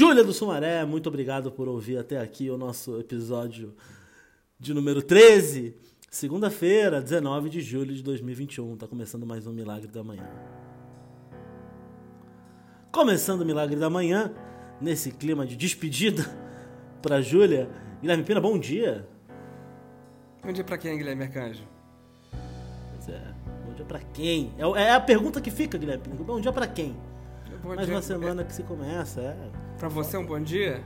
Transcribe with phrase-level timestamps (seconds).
[0.00, 3.74] Júlia do Sumaré, muito obrigado por ouvir até aqui o nosso episódio
[4.58, 5.76] de número 13.
[6.10, 8.78] Segunda-feira, 19 de julho de 2021.
[8.78, 10.26] Tá começando mais um Milagre da Manhã.
[12.90, 14.32] Começando o Milagre da Manhã,
[14.80, 16.24] nesse clima de despedida
[17.02, 17.68] pra Júlia.
[18.00, 19.06] Guilherme Pina, bom dia.
[20.42, 21.68] Bom dia pra quem, Guilherme Arcanjo?
[22.94, 23.34] Pois é,
[23.66, 24.50] bom dia pra quem?
[24.56, 26.16] É, é a pergunta que fica, Guilherme Pina.
[26.16, 26.96] Bom dia pra quem?
[27.62, 29.36] Bom Mais dia- uma semana que se começa, é.
[29.78, 30.82] Pra você é um bom dia?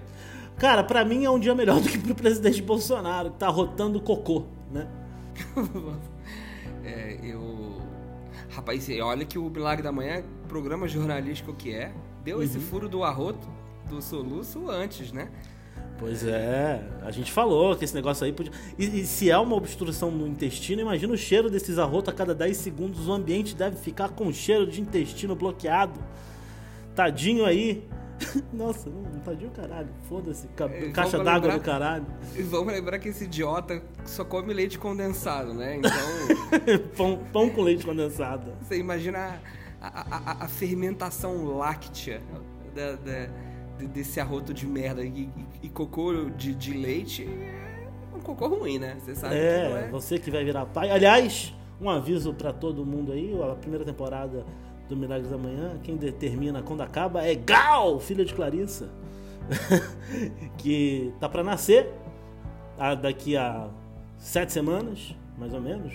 [0.59, 4.01] Cara, pra mim é um dia melhor do que pro presidente Bolsonaro, que tá rotando
[4.01, 4.87] cocô, né?
[6.85, 7.81] É, eu.
[8.51, 11.93] Rapaz, olha que o Milagre da Manhã, programa jornalístico que é,
[12.23, 13.49] deu esse furo do arroto,
[13.89, 15.29] do soluço antes, né?
[15.99, 18.53] Pois é, a gente falou que esse negócio aí podia.
[18.79, 22.35] E, e se é uma obstrução no intestino, imagina o cheiro desses arrotos a cada
[22.35, 23.09] 10 segundos.
[23.09, 25.99] O ambiente deve ficar com cheiro de intestino bloqueado.
[26.95, 27.87] Tadinho aí.
[28.53, 29.89] Nossa, não, tadinho caralho.
[30.09, 30.49] Foda-se.
[30.73, 32.07] É, Caixa d'água do caralho.
[32.37, 35.77] E vamos lembrar que esse idiota só come leite condensado, né?
[35.77, 35.91] Então,
[36.97, 38.53] pão, pão com leite condensado.
[38.61, 39.41] você imagina
[39.81, 42.23] a, a- a- a fermentação láctea
[42.75, 43.29] da- da-
[43.79, 45.03] de- desse arroto de merda.
[45.05, 45.29] E,
[45.63, 47.29] e- cocô de, de leite
[48.13, 48.97] é um cocô ruim, né?
[49.01, 49.89] Você sabe que não É, é.
[49.91, 50.89] você que vai virar pai.
[50.91, 54.47] Aliás, um aviso pra todo mundo aí: a primeira temporada
[54.89, 58.91] do Milagres da Manhã, quem determina quando acaba é Gal, filha de Clarissa,
[60.59, 61.91] que tá pra nascer
[62.79, 63.69] ah, daqui a
[64.19, 65.93] sete semanas, mais ou menos.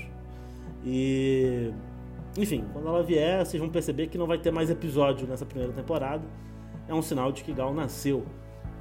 [0.86, 1.72] E.
[2.38, 5.74] Enfim, quando ela vier, vocês vão perceber que não vai ter mais episódio nessa primeira
[5.74, 6.24] temporada.
[6.88, 8.24] É um sinal de que Gal nasceu.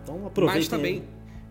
[0.03, 0.61] Então aproveitem.
[0.61, 1.03] Mas também,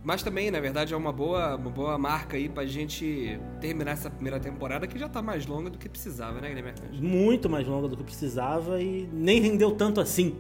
[0.03, 4.09] mas também, na verdade, é uma boa, uma boa marca aí pra gente terminar essa
[4.09, 7.88] primeira temporada que já tá mais longa do que precisava, né, Guilherme muito mais longa
[7.88, 10.36] do que precisava e nem rendeu tanto assim.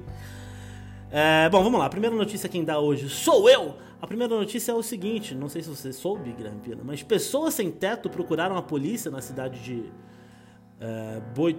[1.11, 1.85] É, bom, vamos lá.
[1.85, 3.75] A primeira notícia quem dá hoje sou eu.
[4.01, 7.53] A primeira notícia é o seguinte: não sei se você soube, Guilherme Pina, mas pessoas
[7.53, 9.85] sem teto procuraram a polícia na cidade de
[10.79, 11.57] é, Boi.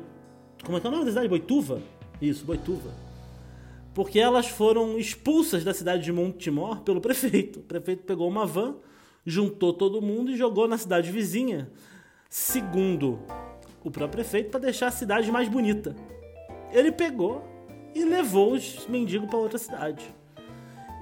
[0.65, 1.29] Como é que é o nome da cidade?
[1.29, 1.81] Boituva?
[2.21, 3.08] Isso, Boituva.
[3.99, 7.59] Porque elas foram expulsas da cidade de Montemor pelo prefeito.
[7.59, 8.77] O prefeito pegou uma van,
[9.27, 11.69] juntou todo mundo e jogou na cidade vizinha.
[12.31, 13.19] Segundo
[13.83, 15.97] o próprio prefeito, para deixar a cidade mais bonita.
[16.71, 17.43] Ele pegou
[17.93, 20.05] e levou os mendigos para outra cidade.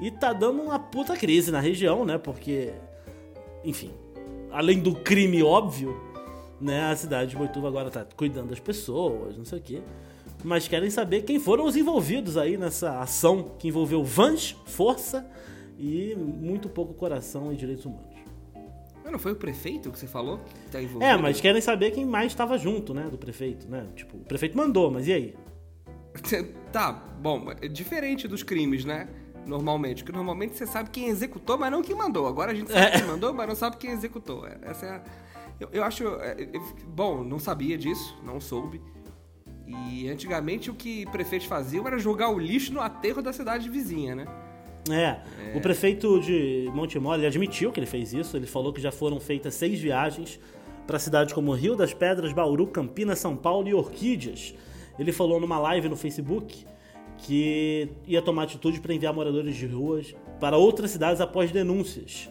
[0.01, 2.17] E tá dando uma puta crise na região, né?
[2.17, 2.73] Porque,
[3.63, 3.93] enfim,
[4.51, 6.01] além do crime óbvio,
[6.59, 6.91] né?
[6.91, 9.83] A cidade de Boituva agora tá cuidando das pessoas, não sei o quê.
[10.45, 15.29] Mas querem saber quem foram os envolvidos aí nessa ação que envolveu vans, força
[15.79, 18.15] e muito pouco coração e direitos humanos.
[19.03, 21.05] Mas não foi o prefeito que você falou que tá envolvido?
[21.05, 23.09] É, mas querem saber quem mais estava junto, né?
[23.11, 23.87] Do prefeito, né?
[23.95, 25.35] Tipo, o prefeito mandou, mas e aí?
[26.73, 29.09] Tá, bom, é diferente dos crimes, né?
[29.47, 30.03] Normalmente.
[30.03, 32.27] Porque normalmente você sabe quem executou, mas não quem mandou.
[32.27, 32.91] Agora a gente sabe É.
[32.99, 34.47] quem mandou, mas não sabe quem executou.
[34.47, 35.03] É, Essa é a...
[35.61, 36.05] eu, eu acho.
[36.17, 38.81] é, eu- bom, não sabia disso, não soube.
[39.67, 44.15] E antigamente o que prefeitos faziam era jogar o lixo no aterro da cidade vizinha,
[44.15, 44.27] né?
[44.89, 48.37] É, o prefeito de Montemor, ele admitiu que ele fez isso.
[48.37, 50.39] Ele falou que já foram feitas seis viagens
[50.87, 54.55] para cidades como Rio das Pedras, Bauru, Campinas, São Paulo e Orquídeas.
[54.99, 56.65] Ele falou numa live no Facebook
[57.19, 62.31] que ia tomar atitude para enviar moradores de ruas para outras cidades após denúncias.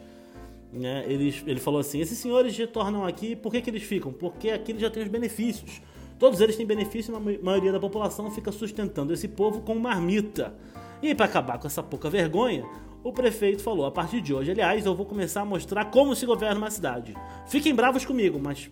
[0.71, 1.03] Né?
[1.07, 4.13] Ele, ele falou assim: esses senhores retornam aqui, por que, que eles ficam?
[4.13, 5.81] Porque aqui eles já têm os benefícios.
[6.19, 9.75] Todos eles têm benefício e a ma- maioria da população fica sustentando esse povo com
[9.75, 10.53] marmita.
[11.01, 12.65] E para acabar com essa pouca vergonha,
[13.03, 16.25] o prefeito falou: a partir de hoje, aliás, eu vou começar a mostrar como se
[16.25, 17.13] governa uma cidade.
[17.47, 18.69] Fiquem bravos comigo, mas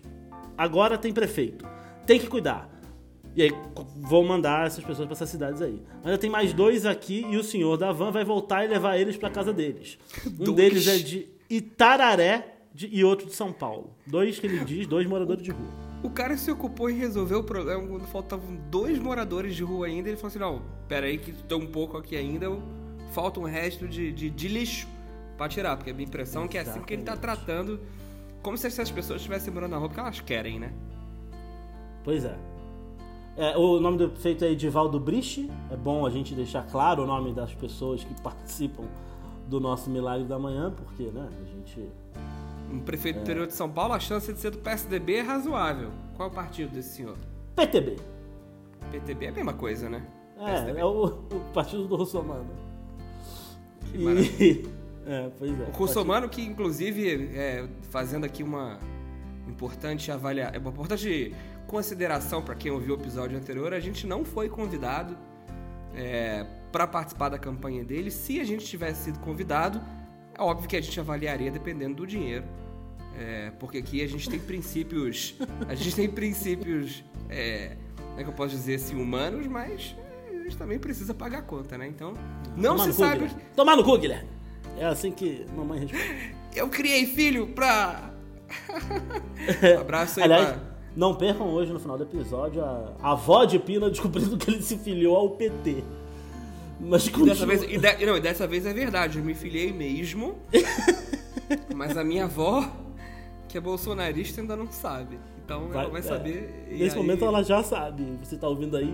[0.56, 1.66] agora tem prefeito.
[2.06, 2.70] Tem que cuidar.
[3.36, 3.50] E aí
[3.96, 5.82] vou mandar essas pessoas para essas cidades aí.
[6.04, 9.16] Ainda tem mais dois aqui e o senhor da van vai voltar e levar eles
[9.16, 9.98] para casa deles.
[10.26, 10.56] Um Dois?
[10.56, 13.90] deles é de Itararé de- e outro de São Paulo.
[14.06, 15.83] Dois que ele diz, dois moradores de rua.
[16.04, 20.10] O cara se ocupou em resolver o problema quando faltavam dois moradores de rua ainda.
[20.10, 22.46] Ele falou assim: não, pera aí que tem um pouco aqui ainda,
[23.12, 24.86] falta um resto de, de, de lixo
[25.38, 25.78] pra tirar.
[25.78, 27.80] Porque a minha impressão é que é assim que ele tá tratando,
[28.42, 30.74] como se essas pessoas estivessem morando na rua, porque elas querem, né?
[32.04, 32.36] Pois é.
[33.38, 35.50] É, o nome do prefeito é Edivaldo Briche.
[35.70, 38.84] É bom a gente deixar claro o nome das pessoas que participam
[39.48, 41.88] do nosso Milagre da Manhã, porque, né, a gente.
[42.74, 45.92] Um prefeito do interior de São Paulo, a chance de ser do PSDB é razoável.
[46.16, 47.16] Qual é o partido desse senhor?
[47.54, 47.96] PTB.
[48.90, 50.04] PTB é a mesma coisa, né?
[50.36, 52.50] É, é o, o partido do Russomano.
[53.86, 54.70] Que E- maravilha.
[55.06, 55.64] é, pois é.
[55.64, 58.80] O Russomano, que inclusive, é, fazendo aqui uma
[59.46, 61.32] importante avaliação, uma importante
[61.68, 65.16] consideração para quem ouviu o episódio anterior, a gente não foi convidado
[65.94, 68.10] é, para participar da campanha dele.
[68.10, 69.80] Se a gente tivesse sido convidado,
[70.36, 72.44] é óbvio que a gente avaliaria dependendo do dinheiro.
[73.18, 75.34] É, porque aqui a gente tem princípios.
[75.68, 77.04] A gente tem princípios.
[77.28, 79.94] É, como é que eu posso dizer assim, humanos, mas
[80.28, 81.86] a gente também precisa pagar a conta, né?
[81.86, 82.14] Então,
[82.56, 83.18] não Tomar se sabe.
[83.20, 83.42] Guilherme.
[83.56, 84.28] Tomar no cu, Guilherme.
[84.76, 86.34] É assim que mamãe responde.
[86.54, 88.10] Eu criei filho pra.
[89.80, 90.60] Abraço aí Aliás, pra.
[90.96, 94.62] não percam hoje no final do episódio a, a avó de Pina descobrindo que ele
[94.62, 95.82] se filiou ao PT.
[96.80, 97.28] Mas continua.
[97.34, 100.36] Dessa vez, e de- não, e dessa vez é verdade, eu me filiei mesmo.
[101.74, 102.68] mas a minha avó,
[103.54, 105.16] que é bolsonarista, ainda não sabe.
[105.44, 106.66] Então ela vai é, saber.
[106.68, 108.02] e Nesse aí- momento ela já sabe.
[108.20, 108.92] Você tá ouvindo aí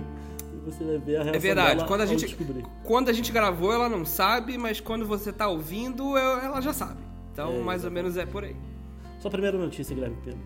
[0.52, 2.26] e você vai ver a reação É verdade, quando a gente.
[2.26, 2.62] descobrir.
[2.84, 7.00] Quando a gente gravou, ela não sabe, mas quando você tá ouvindo, ela já sabe.
[7.32, 8.54] Então, É, mais ou menos é por aí.
[9.18, 10.36] Sua primeira notícia, Guilherme Pina.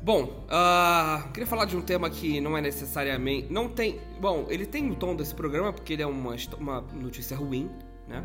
[0.00, 3.52] Bom, ah, queria falar de um tema que não é necessariamente.
[3.52, 3.98] Não tem.
[4.20, 7.68] Bom, ele tem o tom desse programa porque ele é uma, uma notícia ruim,
[8.06, 8.22] né?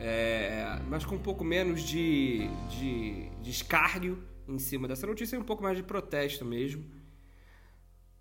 [0.00, 5.38] É, mas com um pouco menos de, de, de escárnio em cima dessa notícia e
[5.38, 6.84] um pouco mais de protesto mesmo.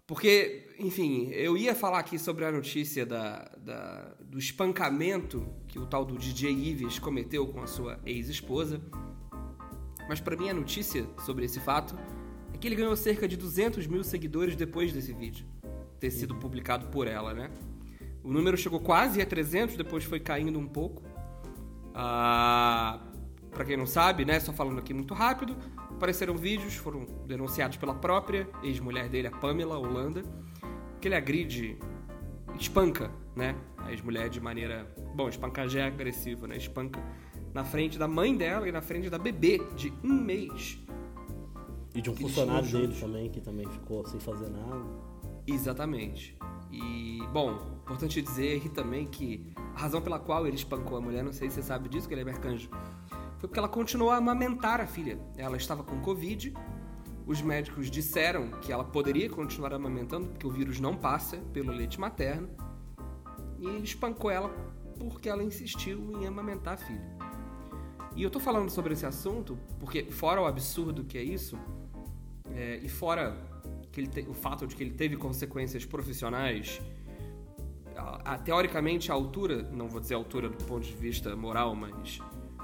[0.05, 5.85] Porque, enfim, eu ia falar aqui sobre a notícia da, da- do espancamento que o
[5.85, 8.81] tal do DJ Ives cometeu com a sua ex-esposa.
[10.07, 11.93] Mas pra mim a notícia sobre esse fato
[12.53, 15.45] é que ele ganhou cerca de 200 mil seguidores depois desse vídeo
[15.99, 17.51] ter sido publicado por ela, né?
[18.23, 21.03] O número chegou quase a 300, depois foi caindo um pouco.
[21.93, 23.01] Ah,
[23.57, 25.57] para quem não sabe, né, só falando aqui muito rápido,
[25.89, 30.21] apareceram vídeos, foram denunciados pela própria ex-mulher dele, a Pamela Holanda,
[31.01, 31.75] que ele agride,
[32.59, 37.03] espanca, né, a ex-mulher de maneira, bom, espancar já é agressivo, né, espanca
[37.51, 40.79] na frente da mãe dela e na frente da bebê de um mês.
[41.95, 44.85] E de um Que funcionário dele também, que também ficou sem fazer nada.
[45.47, 46.37] Exatamente.
[46.71, 51.23] E, bom, importante dizer aqui também que a razão pela qual ele espancou a mulher,
[51.23, 52.69] não sei se você sabe disso, Guilherme Arcanjo,
[53.39, 55.19] foi porque ela continuou a amamentar a filha.
[55.37, 56.53] Ela estava com Covid,
[57.25, 61.99] os médicos disseram que ela poderia continuar amamentando, porque o vírus não passa pelo leite
[61.99, 62.49] materno,
[63.59, 64.49] e espancou ela
[64.99, 67.17] porque ela insistiu em amamentar a filha.
[68.15, 71.57] E eu tô falando sobre esse assunto porque, fora o absurdo que é isso,
[72.55, 73.37] é, e fora
[73.91, 76.81] te- o fato de que ele teve consequências profissionais,
[77.95, 81.75] a- a- teoricamente a altura, não vou dizer a altura do ponto de vista moral,
[81.75, 82.19] mas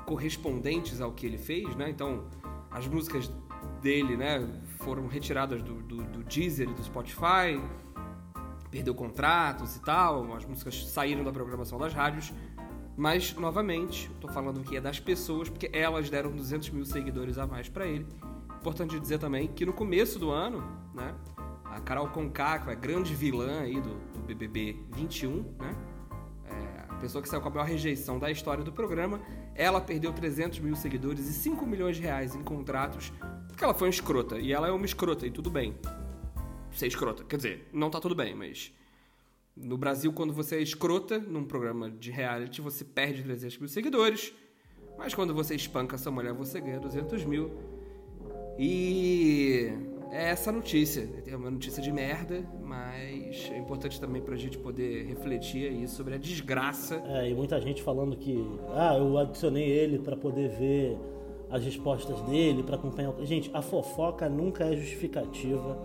[0.06, 1.90] correspondentes ao que ele fez, né?
[1.90, 2.26] Então,
[2.72, 3.32] as músicas
[3.82, 4.48] dele, né,
[4.80, 7.62] foram retiradas do, do, do Deezer e do Spotify,
[8.72, 12.34] perdeu contratos e tal, as músicas saíram da programação das rádios,
[12.96, 17.48] mas, novamente, tô falando aqui é das pessoas, porque elas deram 200 mil seguidores a
[17.48, 18.06] mais pra ele.
[18.60, 20.64] Importante dizer também que no começo do ano,
[20.94, 21.14] né,
[21.66, 25.76] a Carol Conká, que é a grande vilã aí do, do BBB 21, né,
[27.04, 29.20] pessoa que saiu com a maior rejeição da história do programa,
[29.54, 33.12] ela perdeu 300 mil seguidores e 5 milhões de reais em contratos,
[33.50, 35.76] porque ela foi uma escrota, e ela é uma escrota, e tudo bem
[36.72, 37.26] ser escrota.
[37.26, 38.74] Quer dizer, não tá tudo bem, mas
[39.56, 44.34] no Brasil, quando você é escrota num programa de reality, você perde 300 mil seguidores.
[44.98, 47.52] Mas quando você espanca sua mulher, você ganha 200 mil.
[48.58, 49.74] E
[50.14, 51.10] é essa notícia.
[51.28, 56.14] É uma notícia de merda, mas é importante também pra gente poder refletir aí sobre
[56.14, 57.02] a desgraça.
[57.08, 58.38] É, e muita gente falando que,
[58.76, 60.98] ah, eu adicionei ele pra poder ver
[61.50, 63.10] as respostas dele, pra acompanhar.
[63.12, 65.78] o- Gente, a fofoca nunca é justificativa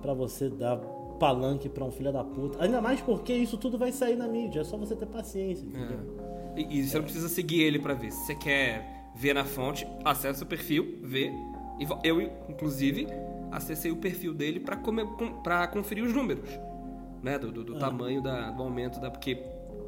[0.00, 0.76] pra você dar
[1.18, 2.62] palanque pra um filho da puta.
[2.62, 5.98] Ainda mais porque isso tudo vai sair na mídia, é só você ter paciência, entendeu?
[6.56, 6.60] É.
[6.60, 8.10] E, e você não precisa seguir ele pra ver.
[8.10, 11.30] Se você quer ver na fonte, acessa o perfil, vê.
[12.02, 13.06] Eu, inclusive,
[13.50, 16.48] acessei o perfil dele com- pra conferir os números,
[17.22, 17.38] né?
[17.38, 19.10] Do, do- do tamanho da- do aumento da.
[19.10, 19.36] Porque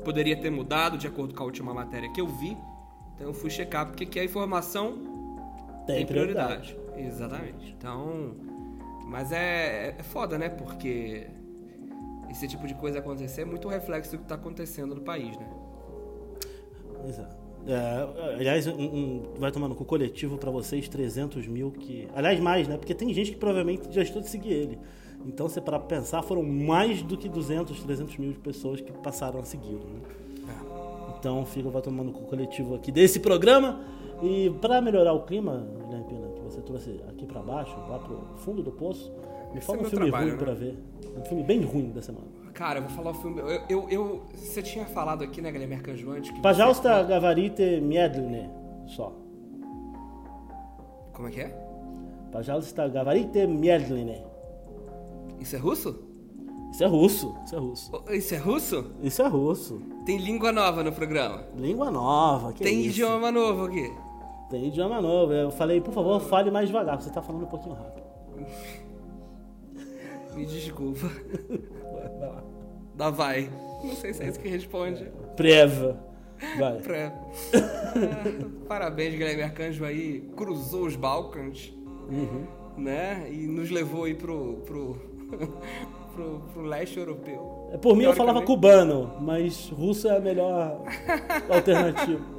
[0.05, 2.57] poderia ter mudado de acordo com a última matéria que eu vi.
[3.15, 4.93] Então eu fui checar, porque aqui a informação
[5.87, 6.75] Tem, tem prioridade.
[6.75, 7.07] prioridade.
[7.07, 7.75] Exatamente.
[7.79, 8.35] Então.
[9.07, 10.49] Mas é, é foda, né?
[10.49, 11.27] Porque
[12.31, 15.47] esse tipo de coisa acontecer é muito reflexo do que tá acontecendo no país, né?
[17.07, 17.37] Exato.
[17.67, 22.09] É, aliás, um- um- vai tomando com coletivo pra vocês 300 mil que.
[22.15, 22.77] Aliás, mais, né?
[22.77, 24.79] Porque tem gente que provavelmente já estou de seguir ele.
[25.25, 29.39] Então, se para pensar, foram mais do que 200, 300 mil de pessoas que passaram
[29.39, 29.79] a segui-lo.
[29.85, 30.01] Né?
[31.19, 33.81] Então, fica vai tomando com o coletivo aqui desse programa.
[34.21, 38.21] E para melhorar o clima, Guilherme Pina, que você trouxe aqui pra baixo, lá pro
[38.39, 39.13] fundo do poço,
[39.53, 40.45] me Esse fala é um filme trabalho, ruim né?
[40.45, 40.79] pra ver.
[41.17, 42.27] Um filme bem ruim da semana.
[42.55, 43.41] Cara, eu vou falar o filme.
[43.41, 46.31] Eu, eu, eu você tinha falado aqui, né, Guilherme Arcanjo, antes.
[46.41, 47.09] Pajalsta você...
[47.09, 48.51] Gavarite Miedlune, né,
[48.87, 49.13] só.
[51.13, 51.49] Como é que é?
[52.31, 54.05] Pajalsta Gavarite Miedlune.
[54.05, 54.25] Né.
[55.41, 56.13] Isso é russo?
[56.73, 57.35] Isso é russo.
[57.45, 58.05] Isso é russo.
[58.11, 58.93] Isso é russo?
[59.03, 59.83] Isso é russo.
[60.07, 61.45] Tem língua nova no programa.
[61.57, 63.93] Língua nova, que Tem é idioma novo aqui.
[64.49, 65.33] Tem idioma novo.
[65.33, 68.05] Eu falei, por favor, fale mais devagar, você tá falando um pouquinho rápido.
[70.35, 71.11] Me desculpa.
[72.95, 73.51] Dá vai.
[73.83, 75.11] Não sei se é isso que responde.
[75.37, 75.99] Preva.
[76.59, 76.79] Vai.
[76.81, 77.13] Pra-
[77.95, 80.21] Ah, Parabéns, Guilherme Arcanjo aí.
[80.37, 81.73] Cruzou os Balcãs,
[82.11, 82.45] Uhum.
[82.77, 83.27] né?
[83.31, 84.97] E nos levou aí pro, pro,
[86.15, 87.69] pro, pro leste europeu.
[87.73, 90.83] É, Por mim eu falava cubano, mas russo é a melhor
[91.49, 92.21] alternativa.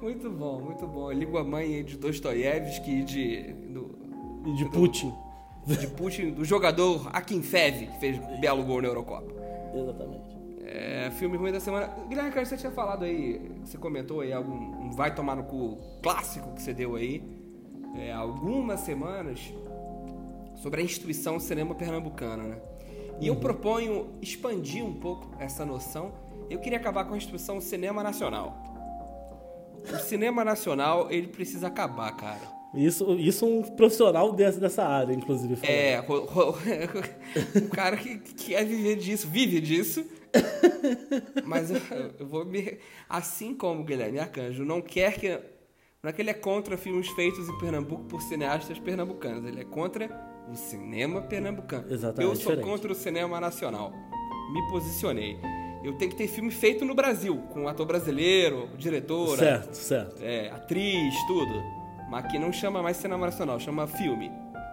[0.00, 1.08] Muito bom, muito bom.
[1.08, 3.90] A língua mãe de Dostoiévski e de, do,
[4.46, 5.12] E de Putin.
[5.66, 9.32] De Putin, do jogador Akinfev, que fez belo gol na Eurocopa.
[9.74, 10.32] Exatamente.
[10.64, 11.88] É, filme ruim da semana.
[12.08, 15.78] Guilherme, cara, você tinha falado aí, você comentou aí algum um vai tomar no cu
[16.02, 17.22] clássico que você deu aí,
[17.96, 19.52] é, algumas semanas,
[20.56, 22.58] sobre a instituição cinema pernambucana, né?
[23.20, 26.12] E eu proponho expandir um pouco essa noção.
[26.48, 28.62] Eu queria acabar com a instituição cinema nacional.
[29.92, 32.61] O cinema nacional, ele precisa acabar, cara.
[32.74, 35.56] Isso, isso um profissional dessa, dessa área, inclusive.
[35.56, 35.74] falou.
[35.74, 36.56] É, ro- ro-
[37.64, 40.04] um cara que, que quer viver disso, vive disso.
[41.44, 41.80] Mas eu,
[42.18, 42.78] eu vou me.
[43.08, 45.28] Assim como o Guilherme Arcanjo não quer que.
[46.02, 49.64] Não é que ele é contra filmes feitos em Pernambuco por cineastas pernambucanos, ele é
[49.64, 50.10] contra
[50.50, 51.92] o cinema pernambucano.
[51.92, 52.64] Exatamente, Eu sou diferente.
[52.64, 53.92] contra o cinema nacional.
[54.52, 55.38] Me posicionei.
[55.84, 60.22] Eu tenho que ter filme feito no Brasil, com ator brasileiro, diretora, Certo, certo.
[60.22, 61.52] é, atriz, tudo.
[62.12, 64.30] Mas aqui não chama mais cinema nacional, chama filme.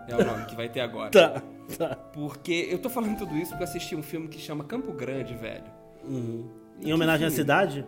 [0.10, 1.10] É o nome que vai ter agora.
[1.18, 1.42] Tá,
[1.78, 1.96] tá.
[2.14, 5.36] Porque eu tô falando tudo isso porque eu assisti um filme que chama Campo Grande,
[5.36, 5.64] velho.
[6.04, 6.50] Uhum.
[6.80, 7.42] Em que homenagem à filme?
[7.44, 7.86] cidade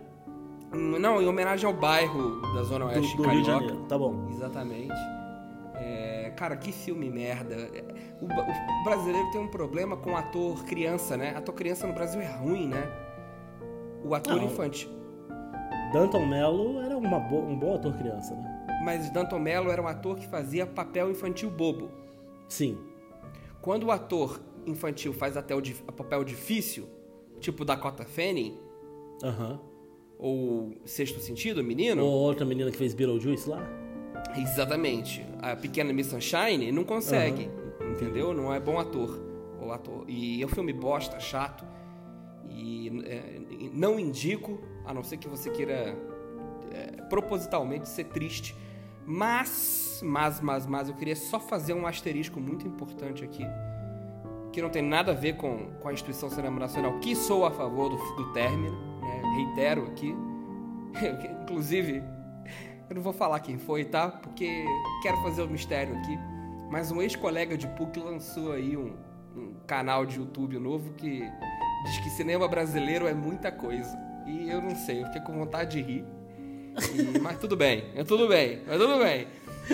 [0.71, 3.47] Hum, Não, em homenagem ao bairro da Zona do, Oeste do Rio de.
[3.47, 3.77] Janeiro.
[3.89, 4.27] Tá bom.
[4.29, 4.93] Exatamente.
[5.75, 7.55] É, cara, que filme merda.
[7.55, 7.83] É,
[8.21, 11.33] O, o brasileiro tem um problema com ator criança, né?
[11.35, 12.87] Ator criança no Brasil é ruim, né?
[14.05, 14.43] O ator Não.
[14.45, 14.89] infantil.
[15.91, 18.60] Danton Mello era uma bo- um bom ator criança, né?
[18.83, 21.89] Mas Danton Mello era um ator que fazia papel infantil bobo.
[22.49, 22.77] Sim.
[23.61, 25.61] Quando o ator infantil faz até o
[25.91, 26.87] papel difícil,
[27.39, 28.57] tipo Dakota Fanning,
[29.23, 29.59] Aham.
[30.17, 33.61] ou Sexto Sentido, menino, Ou outra menina que fez Beetlejuice lá?
[34.37, 37.49] exatamente, a pequena Miss Sunshine não consegue,
[37.91, 38.33] entendeu?
[38.33, 39.19] Não é bom ator,
[39.59, 40.05] o ator.
[40.07, 41.65] E é um filme bosta, chato,
[42.49, 43.41] e é,
[43.73, 45.95] não indico, a não ser que você queira
[46.71, 48.55] é, propositalmente ser triste.
[49.13, 53.45] Mas, mas, mas, mas, eu queria só fazer um asterisco muito importante aqui,
[54.53, 57.51] que não tem nada a ver com, com a instituição cinema nacional, que sou a
[57.51, 59.21] favor do, do término, né?
[59.35, 60.15] reitero aqui.
[61.43, 62.01] Inclusive,
[62.89, 64.07] eu não vou falar quem foi, tá?
[64.07, 64.63] Porque
[65.01, 66.17] quero fazer o mistério aqui.
[66.71, 68.95] Mas um ex-colega de PUC lançou aí um,
[69.35, 71.29] um canal de YouTube novo que
[71.83, 73.93] diz que cinema brasileiro é muita coisa.
[74.25, 76.20] E eu não sei, eu fiquei com vontade de rir.
[76.93, 79.27] E- mas tudo bem, é tudo bem, mas tudo bem.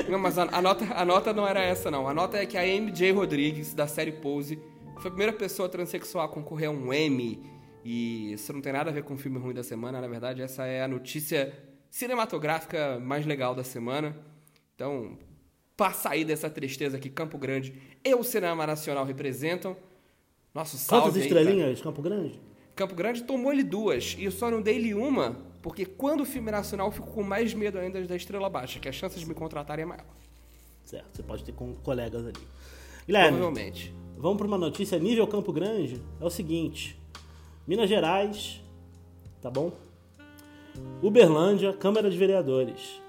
[0.09, 2.07] Não, mas a, a nota, a nota não era essa, não.
[2.07, 4.59] A nota é que a MJ Rodrigues, da série Pose,
[4.97, 7.41] foi a primeira pessoa transexual a concorrer a um Emmy.
[7.83, 10.41] E isso não tem nada a ver com o filme ruim da semana, na verdade,
[10.41, 11.53] essa é a notícia
[11.89, 14.15] cinematográfica mais legal da semana.
[14.75, 15.17] Então,
[15.75, 17.73] para sair dessa tristeza que Campo Grande
[18.03, 19.75] e o cinema nacional representam,
[20.53, 22.39] nosso salve Quantas aí, estrelinhas, Campo Grande?
[22.75, 26.49] Campo Grande tomou ele duas e eu só não dei-lhe uma, porque quando o filme
[26.49, 29.25] é nacional eu fico com mais medo ainda da estrela baixa, que a chance de
[29.25, 30.05] me contratarem é maior.
[30.83, 32.47] Certo, você pode ter com colegas ali.
[33.05, 33.93] Guilherme, Provavelmente.
[34.17, 36.01] vamos para uma notícia nível Campo Grande.
[36.19, 36.99] É o seguinte:
[37.67, 38.61] Minas Gerais,
[39.41, 39.71] tá bom?
[41.01, 43.01] Uberlândia, Câmara de Vereadores.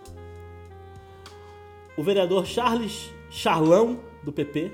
[1.96, 4.72] O vereador Charles Charlão, do PP.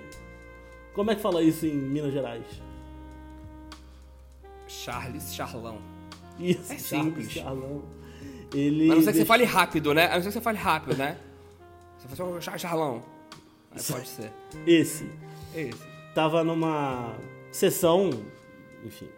[0.94, 2.44] Como é que fala isso em Minas Gerais?
[4.68, 5.78] Charles Charlão.
[6.38, 7.30] Isso, É simples.
[7.30, 7.82] Charlão.
[8.52, 10.06] Ele Mas não sei que você fale rápido, né?
[10.06, 11.18] A não ser que você fale rápido, né?
[11.98, 13.02] Você fala assim, "Ô, Charlão.
[13.72, 14.32] Aí pode ser.
[14.66, 15.10] Esse.
[15.54, 15.82] Esse.
[16.14, 17.14] tava numa
[17.50, 18.10] sessão,
[18.84, 19.08] enfim,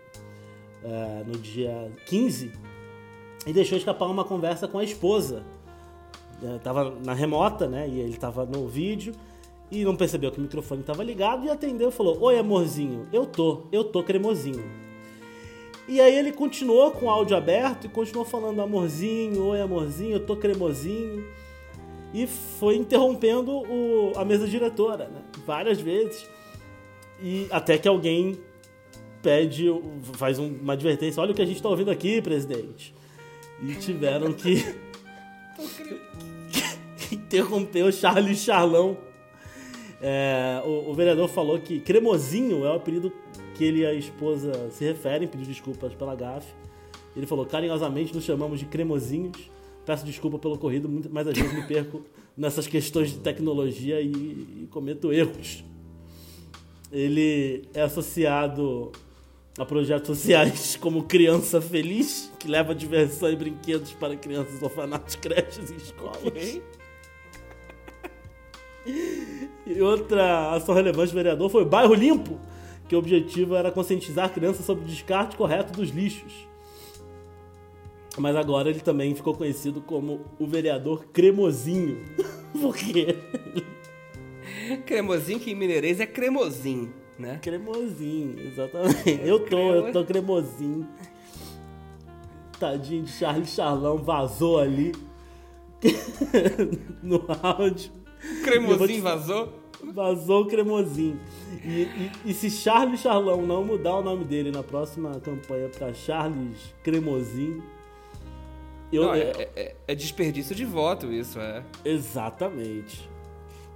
[0.82, 2.52] é, no dia 15,
[3.46, 5.42] e deixou escapar uma conversa com a esposa.
[6.42, 7.88] É, tava na remota, né?
[7.88, 9.14] E ele tava no vídeo
[9.70, 13.26] e não percebeu que o microfone tava ligado e atendeu e falou: Oi, amorzinho, eu
[13.26, 14.64] tô, eu tô cremosinho.
[15.88, 20.26] E aí ele continuou com o áudio aberto e continuou falando amorzinho, oi amorzinho, eu
[20.26, 21.24] tô cremosinho.
[22.12, 25.22] E foi interrompendo o- a mesa diretora, né?
[25.46, 26.26] Várias vezes.
[27.22, 28.38] E até que alguém
[29.22, 29.66] pede,
[30.14, 32.94] faz um- uma advertência, olha o que a gente tá ouvindo aqui, presidente.
[33.62, 34.64] E tiveram que
[37.12, 38.96] interromper o Charles Charlão.
[40.02, 43.10] É, o, o vereador falou que cremosinho é o apelido
[43.56, 46.52] que ele e a esposa se referem, pediu desculpas pela gafe.
[47.16, 49.50] Ele falou: carinhosamente nos chamamos de cremosinhos.
[49.84, 52.02] Peço desculpa pelo ocorrido, mas às vezes me perco
[52.36, 55.64] nessas questões de tecnologia e, e cometo erros.
[56.90, 58.92] Ele é associado
[59.56, 65.70] a projetos sociais como Criança Feliz, que leva diversão e brinquedos para crianças, orfanatos, creches
[65.70, 66.60] e escolas.
[69.66, 72.38] E outra ação relevante do vereador foi o Bairro Limpo,
[72.88, 76.32] que o objetivo era conscientizar crianças sobre o descarte correto dos lixos.
[78.18, 82.00] Mas agora ele também ficou conhecido como o vereador Cremosinho.
[82.60, 83.16] Por quê?
[84.86, 87.38] Cremosinho, que em mineirês é cremosinho, né?
[87.42, 89.20] Cremosinho, exatamente.
[89.22, 90.88] Eu tô, eu tô cremosinho.
[92.58, 94.92] Tadinho de Charlie Charlão vazou ali
[97.02, 97.58] no áudio.
[97.60, 99.52] Vou te- Cremosinho vazou?
[99.92, 101.20] Vazou o cremosinho.
[101.64, 105.92] E, e- e se Charles Charlão não mudar o nome dele na próxima campanha pra
[105.92, 107.62] Charles Cremosinho.
[108.92, 109.20] Eu, Não, é,
[109.56, 111.62] é- é- desperdício de voto isso, é.
[111.84, 113.08] Exatamente.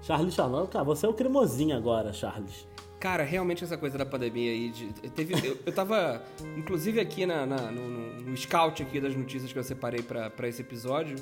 [0.03, 2.67] Charles Charlão, cara, você é o cremosinho agora, Charles.
[2.99, 4.71] Cara, realmente essa coisa da pandemia aí.
[4.71, 6.23] De, teve, eu, eu tava,
[6.57, 10.31] inclusive, aqui na, na- no, no- no scout aqui das notícias que eu separei pra
[10.49, 11.17] esse episódio.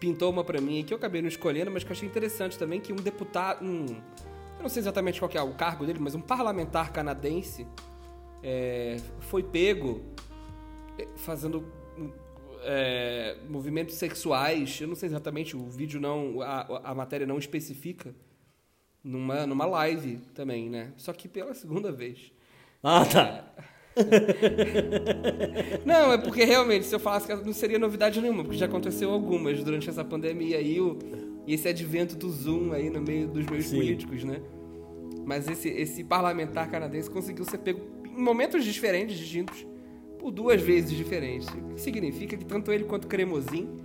[0.00, 2.80] Pintou uma pra mim que eu acabei não escolhendo, mas que eu achei interessante também,
[2.80, 3.64] que um deputado.
[3.64, 7.66] Um, eu não sei exatamente qual que é o cargo dele, mas um parlamentar canadense
[8.42, 10.02] é, foi pego
[10.98, 11.64] é, fazendo
[12.62, 14.80] é, movimentos sexuais.
[14.80, 16.40] Eu não sei exatamente, o vídeo não.
[16.40, 18.14] A, a matéria não especifica.
[19.02, 20.92] Numa, numa live também, né?
[20.98, 22.32] Só que pela segunda vez.
[22.82, 23.44] Ah, tá.
[25.84, 29.10] Não, é porque realmente, se eu falasse que não seria novidade nenhuma, porque já aconteceu
[29.10, 30.98] algumas durante essa pandemia aí, o,
[31.46, 33.76] e esse advento do Zoom aí no meio dos meios Sim.
[33.76, 34.40] políticos, né?
[35.24, 39.66] Mas esse, esse parlamentar canadense conseguiu ser pego em momentos diferentes, distintos,
[40.18, 41.48] por duas vezes diferentes.
[41.48, 43.76] O que significa que tanto ele quanto o Cremosinho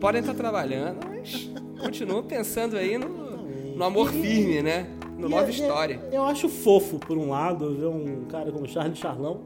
[0.00, 4.86] podem estar trabalhando, mas continuam pensando aí no, no amor firme, né?
[5.18, 5.92] No E Love é- Story.
[5.94, 9.40] é- Eu acho fofo, por um lado, ver um cara como Charles Charlão,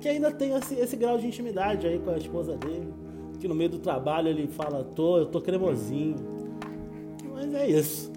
[0.00, 2.92] que ainda tem esse, esse grau de intimidade aí com a esposa dele,
[3.40, 6.16] que no meio do trabalho ele fala, tô, eu tô cremosinho.
[7.32, 8.12] Mas é isso.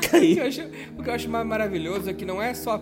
[0.00, 0.48] Fica O que, eu aí.
[0.48, 0.62] acho,
[0.98, 2.80] o que eu acho mais maravilhoso é que não é só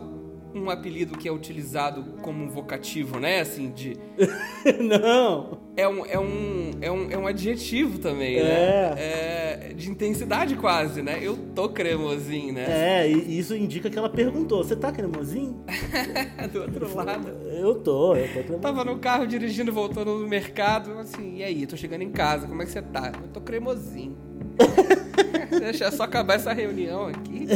[0.61, 3.41] um apelido que é utilizado como um vocativo, né?
[3.41, 3.97] Assim, de.
[4.81, 5.59] Não.
[5.77, 8.43] É um, é um, é um, é um adjetivo também, É.
[8.43, 8.95] né?
[8.99, 11.19] É de intensidade quase, né?
[11.21, 12.65] Eu tô cremosinho, né?
[13.03, 15.63] É, e isso indica que ela perguntou, você tá cremosinho?
[16.51, 17.29] Do outro lado.
[17.45, 18.59] Eu tô, eu tô cremosinho.
[18.61, 22.63] Tava no carro dirigindo, voltando do mercado, assim, e aí, tô chegando em casa, como
[22.63, 23.13] é que você tá?
[23.23, 24.17] Eu tô cremosinho.
[25.61, 27.47] Deixa só acabar essa reunião aqui.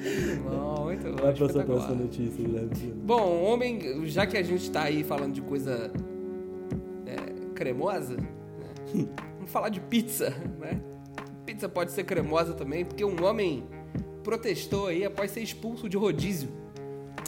[0.00, 1.22] Muito bom, muito bom.
[1.22, 2.92] Vai pra sua próxima notícia, Guilherme.
[3.04, 5.92] Bom, homem, já que a gente tá aí falando de coisa
[7.06, 9.06] é, cremosa, né?
[9.36, 10.80] vamos falar de pizza, né?
[11.44, 13.64] Pizza pode ser cremosa também, porque um homem
[14.24, 16.48] protestou aí após ser expulso de rodízio.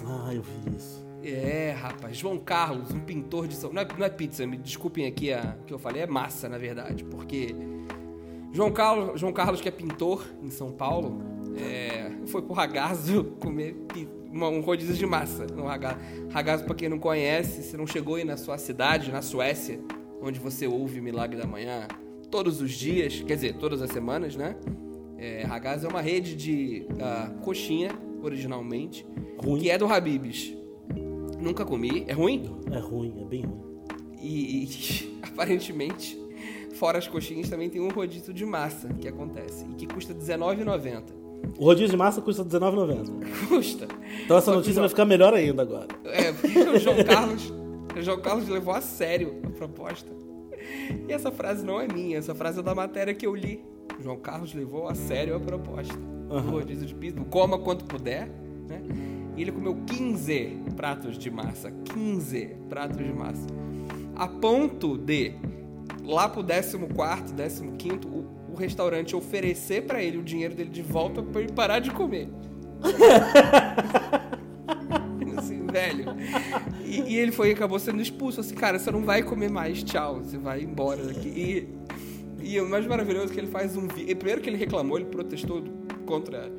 [0.06, 1.06] Ah, eu vi isso.
[1.22, 3.72] É, rapaz, João Carlos, um pintor de São...
[3.72, 6.48] Não é, não é pizza, me desculpem aqui a, o que eu falei, é massa,
[6.48, 7.54] na verdade, porque...
[8.52, 11.22] João Carlos, João Carlos que é pintor em São Paulo,
[11.56, 13.76] é, foi pro Ragazzo comer
[14.30, 15.98] uma- um rodízio de massa no Ragazzo.
[16.30, 19.78] Ragazzo, pra quem não conhece, se não chegou aí na sua cidade, na Suécia,
[20.22, 21.86] onde você ouve Milagre da Manhã
[22.30, 24.56] todos os dias, quer dizer, todas as semanas, né?
[25.18, 27.90] É, Ragazzo é uma rede de ah, coxinha,
[28.22, 29.06] originalmente,
[29.38, 29.60] Ruim.
[29.60, 30.54] que é do Habib's.
[31.40, 32.04] Nunca comi.
[32.08, 32.42] É ruim?
[32.70, 33.62] É ruim, é bem ruim.
[34.20, 36.18] E, e, aparentemente,
[36.74, 39.66] fora as coxinhas, também tem um rodízio de massa que acontece.
[39.70, 41.21] E que custa R$19,90.
[41.58, 43.48] O rodízio de massa custa R$19,90.
[43.48, 43.88] Custa.
[44.24, 45.88] Então essa Só notícia vai ficar melhor ainda agora.
[46.04, 47.52] É, porque o João Carlos.
[47.96, 50.10] O João Carlos levou a sério a proposta.
[51.08, 53.64] E essa frase não é minha, essa frase é da matéria que eu li.
[53.98, 55.98] O João Carlos levou a sério a proposta.
[56.30, 56.42] Aham.
[56.42, 58.28] Do rodízio de pizza, coma quanto puder,
[58.68, 58.80] né?
[59.36, 61.70] E ele comeu 15 pratos de massa.
[61.70, 63.46] 15 pratos de massa.
[64.14, 65.34] A ponto de,
[66.04, 66.78] lá pro 14,
[67.78, 71.78] 15, o, o restaurante oferecer pra ele o dinheiro dele de volta pra ele parar
[71.78, 72.28] de comer.
[75.38, 76.04] assim, velho.
[76.84, 80.20] E, e ele foi acabou sendo expulso, assim, cara, você não vai comer mais, tchau,
[80.22, 81.28] você vai embora daqui.
[81.28, 81.68] E,
[82.54, 84.16] e o mais maravilhoso é que ele faz um vídeo.
[84.16, 85.62] Primeiro que ele reclamou, ele protestou
[86.04, 86.50] contra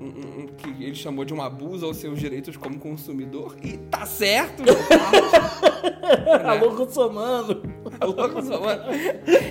[0.00, 3.56] um, um- que ele chamou de um abuso aos seus direitos como consumidor.
[3.62, 5.32] E tá certo, João Carlos.
[6.44, 7.62] Alô, Russomano.
[8.04, 8.82] Louco, só, mano.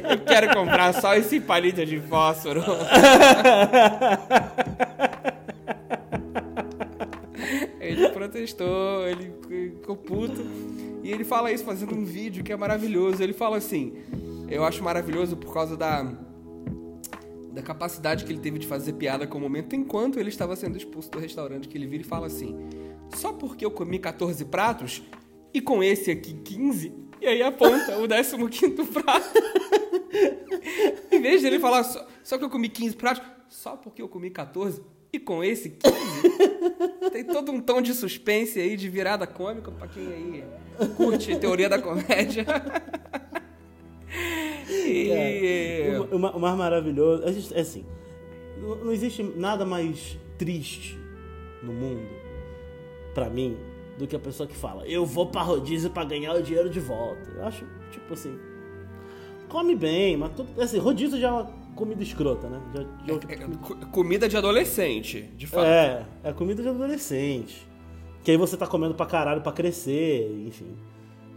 [0.10, 2.64] Eu quero comprar só esse palito de fósforo.
[8.36, 9.32] protestou, ele
[9.76, 10.42] ficou puto.
[11.04, 13.22] E ele fala isso fazendo um vídeo que é maravilhoso.
[13.24, 13.94] Ele fala assim:
[14.50, 16.04] Eu acho maravilhoso por causa da
[17.52, 20.76] da capacidade que ele teve de fazer piada com o momento enquanto ele estava sendo
[20.76, 22.54] expulso do restaurante que ele vira e fala assim:
[23.16, 25.02] "Só porque eu comi 14 pratos
[25.54, 27.05] e com esse aqui 15".
[27.26, 28.08] E aí aponta o
[28.48, 29.40] 15 prato.
[31.12, 34.08] em vez de ele falar só, só que eu comi 15 pratos, só porque eu
[34.08, 37.10] comi 14 e com esse 15.
[37.12, 40.44] Tem todo um tom de suspense aí, de virada cômica para quem aí
[40.96, 42.46] curte teoria da comédia.
[44.70, 45.98] e...
[46.12, 47.24] o, o, mais maravilhoso
[47.56, 47.88] é assim:
[48.60, 50.96] não existe nada mais triste
[51.64, 52.08] no mundo,
[53.16, 53.58] para mim,
[53.98, 56.80] do que a pessoa que fala, eu vou pra rodízio pra ganhar o dinheiro de
[56.80, 57.32] volta.
[57.36, 58.38] Eu acho, tipo assim,
[59.48, 62.62] come bem, mas tudo, assim, rodízio já é uma comida escrota, né?
[62.74, 65.66] Já, já é, é, é, comida de adolescente, de fato.
[65.66, 67.68] É, é comida de adolescente.
[68.24, 70.76] Que aí você tá comendo pra caralho pra crescer, enfim.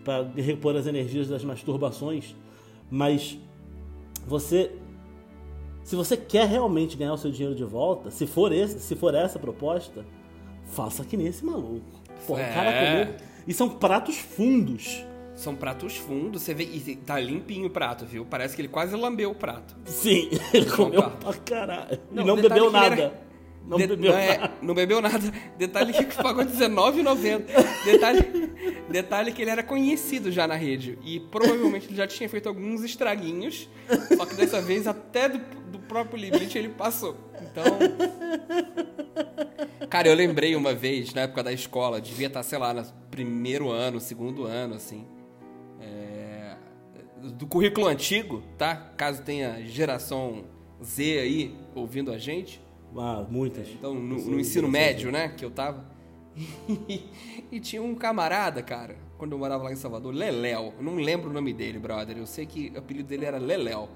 [0.02, 2.34] Pra repor as energias das masturbações.
[2.90, 3.38] Mas
[4.26, 4.72] você
[5.88, 9.14] se você quer realmente ganhar o seu dinheiro de volta, se for esse, se for
[9.14, 10.04] essa a proposta,
[10.66, 11.97] faça que nem esse maluco.
[12.26, 12.52] Porra, é.
[12.52, 13.16] cara comeu.
[13.46, 15.04] E são pratos fundos.
[15.34, 16.64] São pratos fundos, você vê.
[16.64, 18.26] E tá limpinho o prato, viu?
[18.26, 19.76] Parece que ele quase lambeu o prato.
[19.84, 22.00] Sim, ele comeu pra caralho.
[22.10, 23.27] Não, e não bebeu nada.
[23.68, 25.30] Não, de, bebeu não, é, não bebeu nada.
[25.58, 27.84] Detalhe que pagou R$19,90.
[27.84, 28.52] Detalhe,
[28.88, 30.98] detalhe que ele era conhecido já na rede.
[31.04, 33.68] E provavelmente ele já tinha feito alguns estraguinhos.
[34.16, 35.38] Só que dessa vez, até do,
[35.70, 37.14] do próprio limite, ele passou.
[37.42, 37.64] Então.
[39.90, 43.70] Cara, eu lembrei uma vez, na época da escola, devia estar, sei lá, no primeiro
[43.70, 45.06] ano, segundo ano, assim.
[45.78, 46.56] É,
[47.34, 48.74] do currículo antigo, tá?
[48.96, 50.44] Caso tenha geração
[50.82, 52.66] Z aí ouvindo a gente.
[52.96, 53.68] Ah, muitas.
[53.68, 55.84] Então, no, no ensino médio, né, que eu tava.
[57.50, 60.72] e tinha um camarada, cara, quando eu morava lá em Salvador, Leléo.
[60.76, 62.16] Eu não lembro o nome dele, brother.
[62.16, 63.88] Eu sei que o apelido dele era Leléo.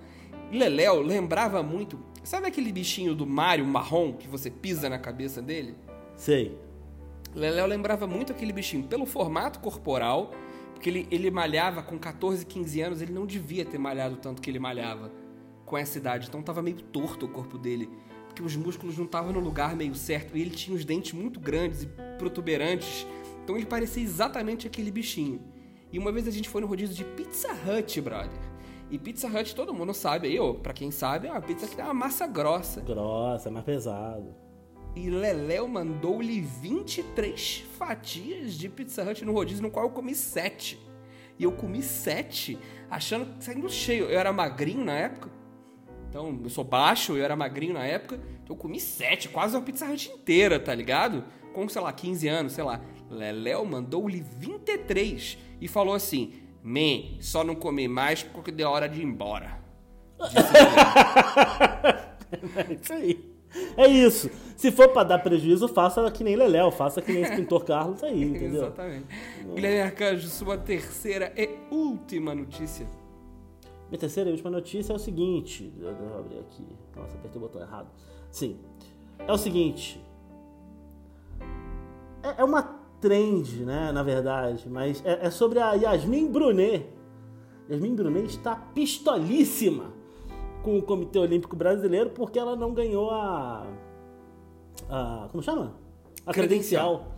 [0.51, 1.99] Leléo lembrava muito.
[2.23, 5.75] Sabe aquele bichinho do Mario marrom que você pisa na cabeça dele?
[6.17, 6.59] Sei.
[7.35, 10.33] Leléo lembrava muito aquele bichinho pelo formato corporal,
[10.75, 14.51] porque ele, ele malhava com 14, 15 anos, ele não devia ter malhado tanto que
[14.51, 15.11] ele malhava
[15.65, 17.89] com essa idade, então tava meio torto o corpo dele
[18.35, 20.37] que os músculos não estavam no lugar meio certo.
[20.37, 21.87] E ele tinha os dentes muito grandes e
[22.19, 23.07] protuberantes.
[23.43, 25.41] Então ele parecia exatamente aquele bichinho.
[25.93, 28.41] E uma vez a gente foi no rodízio de Pizza Hut, brother.
[28.91, 31.75] E Pizza Hut, todo mundo sabe, aí, ó, pra quem sabe, é uma pizza que
[31.75, 32.81] tem uma massa grossa.
[32.81, 34.35] Grossa, mais pesado.
[34.95, 40.79] E Leléo mandou-lhe 23 fatias de Pizza Hut no rodízio, no qual eu comi 7.
[41.39, 42.59] E eu comi 7,
[42.91, 44.05] achando que saindo cheio.
[44.05, 45.31] Eu era magrinho na época.
[46.13, 49.63] Então, eu sou baixo, eu era magrinho na época, então eu comi sete, quase uma
[49.63, 51.25] pizza hut inteira, tá ligado?
[51.55, 52.83] Com, sei lá, 15 anos, sei lá.
[53.11, 59.01] Leléo mandou-lhe 23 e falou assim: Man, só não comi mais porque deu hora de
[59.01, 59.59] ir embora.
[62.59, 63.33] é isso aí.
[63.79, 64.31] É isso.
[64.55, 68.03] Se for para dar prejuízo, faça que nem Leléo, faça que nem esse pintor Carlos
[68.05, 68.65] aí, entendeu?
[68.65, 69.07] Exatamente.
[69.55, 72.87] Guilherme Arcanjo, sua terceira e última notícia.
[73.93, 75.71] Minha terceira e última notícia é o seguinte.
[75.77, 76.67] Deixa eu abrir aqui.
[76.97, 77.89] Nossa, apertei o botão errado.
[78.31, 78.57] Sim.
[79.19, 80.03] É o seguinte.
[82.23, 82.63] É, é uma
[83.03, 83.93] trend, né?
[83.93, 84.67] Na verdade.
[84.67, 86.87] Mas é, é sobre a Yasmin Brunet.
[87.71, 89.93] Yasmin Brunet está pistolíssima
[90.63, 93.67] com o Comitê Olímpico Brasileiro porque ela não ganhou a.
[94.89, 95.75] a como chama?
[96.25, 97.17] A credencial, credencial.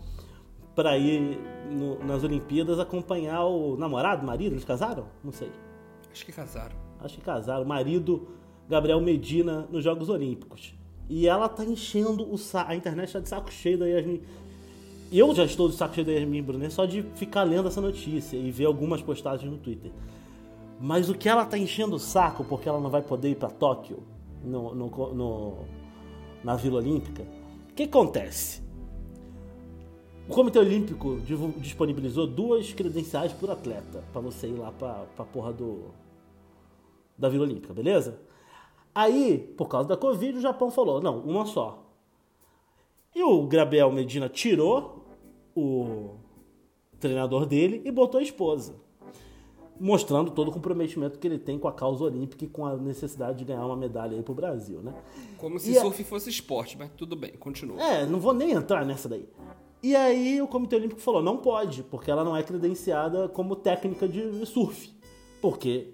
[0.75, 1.39] para ir
[1.71, 4.55] no, nas Olimpíadas acompanhar o namorado, marido.
[4.55, 5.07] Eles casaram?
[5.23, 5.53] Não sei.
[6.15, 6.77] Acho que casaram.
[7.01, 7.65] Acho que casaram.
[7.65, 8.29] Marido
[8.69, 10.73] Gabriel Medina nos Jogos Olímpicos.
[11.09, 12.71] E ela tá enchendo o saco.
[12.71, 14.23] A internet tá de saco cheio da Yasmin.
[15.11, 18.37] Eu já estou de saco cheio da Yasmin Brunet só de ficar lendo essa notícia
[18.37, 19.91] e ver algumas postagens no Twitter.
[20.81, 23.51] Mas o que ela tá enchendo o saco porque ela não vai poder ir para
[23.51, 24.05] Tóquio
[24.45, 25.55] no, no, no,
[26.45, 27.27] na Vila Olímpica?
[27.71, 28.63] O que acontece?
[30.29, 31.21] O Comitê Olímpico
[31.59, 36.04] disponibilizou duas credenciais por atleta para você ir lá para a porra do
[37.17, 38.21] da Vila Olímpica, beleza?
[38.95, 41.85] Aí, por causa da Covid, o Japão falou: não, uma só.
[43.15, 45.05] E o Gabriel Medina tirou
[45.55, 46.17] o
[46.99, 48.77] treinador dele e botou a esposa.
[49.79, 53.39] Mostrando todo o comprometimento que ele tem com a causa olímpica e com a necessidade
[53.39, 54.95] de ganhar uma medalha aí pro Brasil, né?
[55.37, 56.05] Como se e surf a...
[56.05, 57.83] fosse esporte, mas tudo bem, continua.
[57.83, 59.29] É, não vou nem entrar nessa daí.
[59.83, 64.09] E aí o Comitê Olímpico falou: não pode, porque ela não é credenciada como técnica
[64.09, 64.95] de surf.
[65.41, 65.93] Porque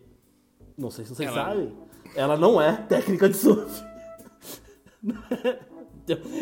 [0.80, 1.44] não sei se vocês ela...
[1.44, 1.72] sabem.
[2.16, 3.84] Ela não é técnica de surf.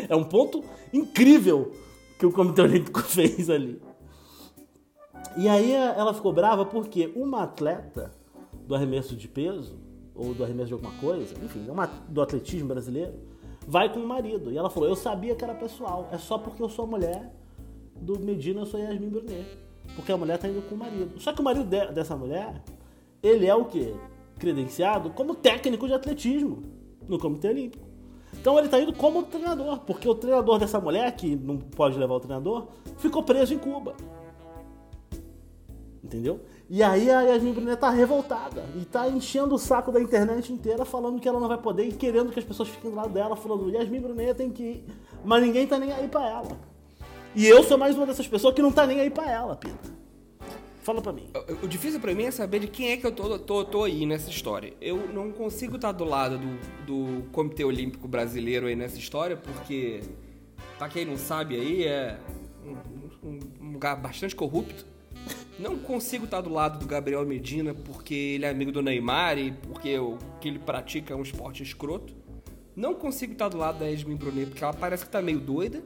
[0.09, 1.71] É um ponto incrível
[2.17, 3.79] que o Comitê Olímpico fez ali.
[5.37, 8.11] E aí ela ficou brava porque uma atleta
[8.65, 9.77] do arremesso de peso,
[10.15, 13.13] ou do arremesso de alguma coisa, enfim, uma, do atletismo brasileiro,
[13.67, 14.51] vai com o marido.
[14.51, 17.31] E ela falou: Eu sabia que era pessoal, é só porque eu sou mulher
[17.95, 19.45] do Medina, eu sou Yasmin Brunet.
[19.95, 21.19] Porque a mulher tá indo com o marido.
[21.19, 22.61] Só que o marido de, dessa mulher,
[23.21, 23.93] ele é o quê?
[24.39, 26.63] Credenciado como técnico de atletismo
[27.07, 27.89] no Comitê Olímpico.
[28.33, 32.15] Então ele tá indo como treinador, porque o treinador dessa mulher, que não pode levar
[32.15, 33.95] o treinador, ficou preso em Cuba.
[36.03, 36.39] Entendeu?
[36.69, 40.85] E aí a Yasmin Brunet tá revoltada e tá enchendo o saco da internet inteira
[40.85, 43.35] falando que ela não vai poder e querendo que as pessoas fiquem do lado dela,
[43.35, 44.85] falando Yasmin Brunet tem que ir.
[45.23, 46.57] Mas ninguém tá nem aí pra ela.
[47.35, 49.98] E eu sou mais uma dessas pessoas que não tá nem aí pra ela, Pita.
[50.81, 51.29] Fala pra mim.
[51.61, 53.83] O, o difícil pra mim é saber de quem é que eu tô, tô, tô
[53.83, 54.73] aí nessa história.
[54.79, 60.01] Eu não consigo estar do lado do, do Comitê Olímpico Brasileiro aí nessa história, porque,
[60.77, 62.17] pra quem não sabe aí, é
[63.23, 64.85] um, um lugar bastante corrupto.
[65.59, 69.51] Não consigo estar do lado do Gabriel Medina porque ele é amigo do Neymar e
[69.51, 72.13] porque o que ele pratica é um esporte escroto.
[72.73, 75.83] Não consigo estar do lado da Yasmin Brunet porque ela parece que tá meio doida.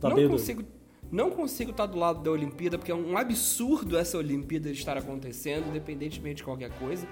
[0.00, 0.64] Tá não meio consigo
[1.10, 5.68] não consigo estar do lado da Olimpíada porque é um absurdo essa Olimpíada estar acontecendo,
[5.68, 7.06] independentemente de qualquer coisa.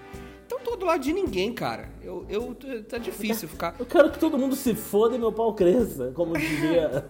[0.46, 1.90] Então tô do lado de ninguém, cara.
[2.02, 2.54] Eu, eu
[2.88, 3.74] tá difícil ficar.
[3.78, 7.06] Eu quero que todo mundo se foda e meu pau cresça, como diria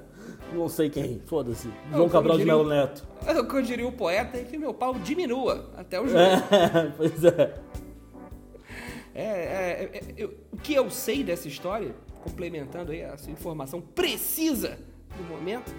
[0.52, 1.68] não sei quem, foda-se.
[1.92, 3.08] João Cabral de como Melo diria Neto.
[3.40, 6.42] O que eu diria o poeta é que meu pau diminua até o joelho.
[6.50, 7.54] É, pois é.
[9.14, 13.80] É, é, é, eu- o que eu sei dessa história, complementando aí a sua informação
[13.80, 14.78] precisa
[15.16, 15.74] do momento,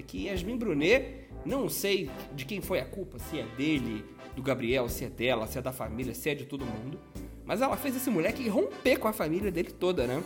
[0.00, 4.42] é que Yasmin Brunet, não sei de quem foi a culpa, se é dele, do
[4.42, 6.98] Gabriel, se é dela, se é da família, se é de todo mundo,
[7.44, 10.22] mas ela fez esse moleque romper com a família dele toda, né?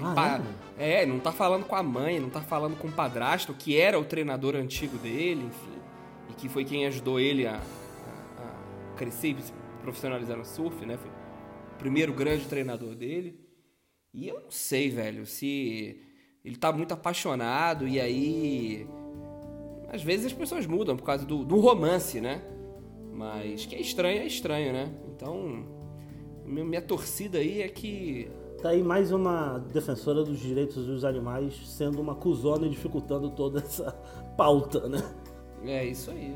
[0.00, 0.42] Ah, Pa-
[0.78, 3.98] é, não tá falando com a mãe, não tá falando com o padrasto, que era
[3.98, 5.78] o treinador antigo dele, enfim,
[6.30, 8.42] e que foi quem ajudou ele a, a-
[8.92, 10.96] a crescer e se profissionalizar no surf, né?
[10.96, 13.38] Foi o primeiro grande treinador dele.
[14.12, 16.00] E eu não sei, velho, se
[16.44, 18.86] ele tá muito apaixonado e aí.
[19.88, 22.42] Às vezes as pessoas mudam por causa do, do romance, né?
[23.12, 24.92] Mas que é estranho, é estranho, né?
[25.14, 25.64] Então,
[26.44, 28.28] minha, torcida aí é que
[28.60, 33.60] Tá aí mais uma defensora dos direitos dos animais sendo uma cuzona e dificultando toda
[33.60, 33.92] essa
[34.38, 35.02] pauta, né?
[35.66, 36.34] É isso aí.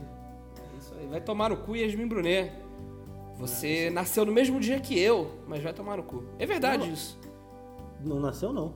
[0.58, 1.06] É isso aí.
[1.06, 2.52] Vai tomar no cu Yasmin Brunet.
[3.38, 6.24] Você nasceu no mesmo dia que eu, mas vai tomar no cu.
[6.38, 6.92] É verdade Não.
[6.92, 7.18] isso.
[8.04, 8.74] Não nasceu, não.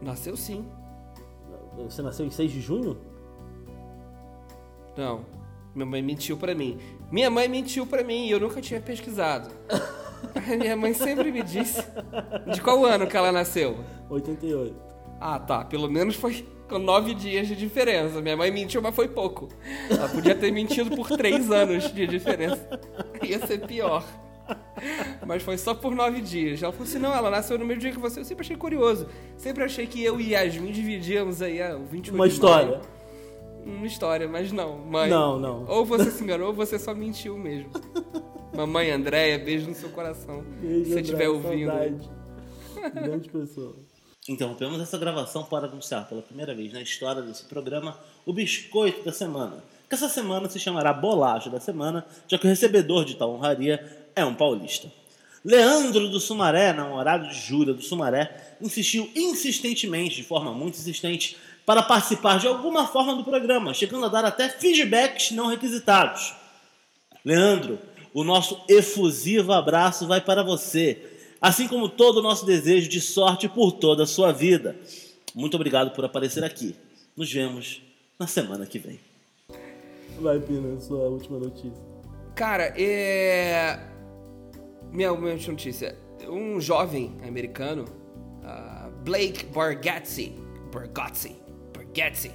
[0.00, 0.66] Nasceu sim.
[1.84, 2.98] Você nasceu em 6 de junho?
[4.96, 5.24] Não.
[5.74, 6.78] Minha mãe mentiu pra mim.
[7.10, 9.50] Minha mãe mentiu pra mim e eu nunca tinha pesquisado.
[10.58, 11.84] Minha mãe sempre me disse.
[12.52, 13.78] De qual ano que ela nasceu?
[14.10, 14.74] 88.
[15.20, 15.64] Ah, tá.
[15.64, 18.20] Pelo menos foi com nove dias de diferença.
[18.20, 19.48] Minha mãe mentiu, mas foi pouco.
[19.88, 22.68] Ela podia ter mentido por três anos de diferença.
[23.22, 24.04] Ia ser pior.
[25.26, 26.62] Mas foi só por nove dias.
[26.62, 28.20] Ela falou assim: não, ela nasceu no mesmo dia que você.
[28.20, 29.08] Eu sempre achei curioso.
[29.36, 32.68] Sempre achei que eu e Yasmin dividíamos aí a 28 Uma de história.
[32.78, 32.98] maio.
[33.66, 35.10] Uma história, mas não, mãe.
[35.10, 35.66] Não, não.
[35.66, 37.70] Ou você se enganou ou você só mentiu mesmo.
[38.56, 40.42] Mamãe Andréia, beijo no seu coração.
[40.60, 41.68] Beijo, se você estiver ouvindo.
[41.68, 42.10] saudade.
[42.94, 43.76] Grande pessoa.
[44.28, 49.12] Interrompemos essa gravação para anunciar pela primeira vez na história desse programa o biscoito da
[49.12, 49.62] semana.
[49.88, 54.06] Que essa semana se chamará bolacha da semana, já que o recebedor de tal honraria
[54.14, 54.90] é um paulista.
[55.44, 61.82] Leandro do Sumaré, namorado de Júlia do Sumaré, insistiu insistentemente, de forma muito insistente, para
[61.82, 66.34] participar de alguma forma do programa, chegando a dar até feedbacks não requisitados.
[67.24, 67.78] Leandro,
[68.12, 71.00] o nosso efusivo abraço vai para você,
[71.40, 74.76] assim como todo o nosso desejo de sorte por toda a sua vida.
[75.34, 76.74] Muito obrigado por aparecer aqui.
[77.16, 77.80] Nos vemos
[78.18, 79.07] na semana que vem.
[80.20, 81.86] Vai, Pina, sua última notícia.
[82.34, 83.78] Cara, é.
[84.90, 85.96] Minha última notícia.
[86.28, 87.84] Um jovem americano,
[88.44, 90.34] ah, Blake Bargatze,
[90.72, 91.36] Bargatze,
[91.72, 92.32] Bargatze,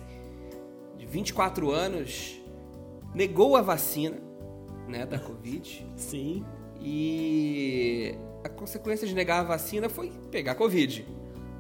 [0.98, 2.40] de 24 anos,
[3.14, 4.18] negou a vacina
[4.88, 6.46] né, da Covid Sim.
[6.82, 11.06] e a consequência de negar a vacina foi pegar Covid.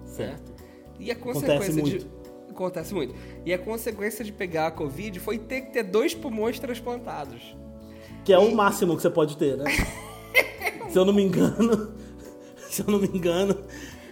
[0.05, 0.53] Certo.
[0.99, 2.22] E a Acontece consequência muito.
[2.53, 3.13] Acontece muito.
[3.45, 7.55] E a consequência de pegar a Covid foi ter que ter dois pulmões transplantados.
[8.23, 9.65] Que é o máximo que você pode ter, né?
[10.89, 11.93] se eu não me engano.
[12.73, 13.55] Se eu não me engano.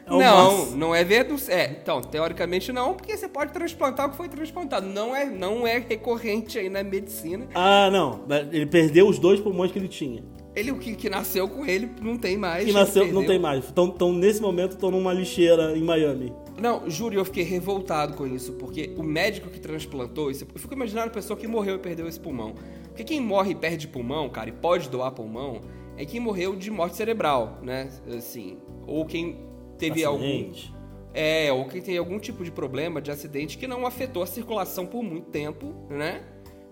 [0.06, 0.78] É não, máximo.
[0.78, 1.52] não é verdade.
[1.52, 4.86] É, então, teoricamente não, porque você pode transplantar o que foi transplantado.
[4.86, 7.48] Não é, não é recorrente aí na medicina.
[7.56, 8.24] Ah, não.
[8.52, 10.24] Ele perdeu os dois pulmões que ele tinha.
[10.54, 12.66] Ele, o que, que nasceu com ele, não tem mais.
[12.66, 13.70] Que nasceu, não tem mais.
[13.70, 16.34] Então, então, nesse momento, estão numa lixeira em Miami.
[16.60, 20.74] Não, juro, eu fiquei revoltado com isso, porque o médico que transplantou isso, eu fico
[20.74, 22.54] imaginando a pessoa que morreu e perdeu esse pulmão.
[22.90, 25.62] Porque quem morre e perde pulmão, cara, e pode doar pulmão,
[25.98, 27.90] é quem morreu de morte cerebral, né?
[28.16, 29.40] Assim, ou quem
[29.78, 30.74] teve algum Acidente.
[31.14, 34.86] é, ou quem tem algum tipo de problema de acidente que não afetou a circulação
[34.86, 36.24] por muito tempo, né?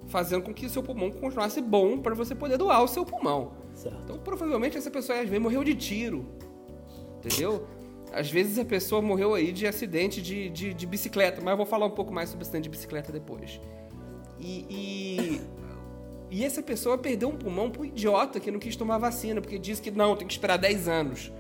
[0.07, 3.53] Fazendo com que o seu pulmão continuasse bom para você poder doar o seu pulmão.
[3.79, 3.97] Certo.
[4.03, 6.25] Então, provavelmente essa pessoa às vezes morreu de tiro.
[7.17, 7.65] Entendeu?
[8.11, 11.65] Às vezes a pessoa morreu aí de acidente de, de, de bicicleta, mas eu vou
[11.65, 13.61] falar um pouco mais sobre acidente de bicicleta depois.
[14.37, 15.41] E, e,
[16.29, 19.81] e essa pessoa perdeu um pulmão pro idiota que não quis tomar vacina, porque disse
[19.81, 21.31] que não, tem que esperar 10 anos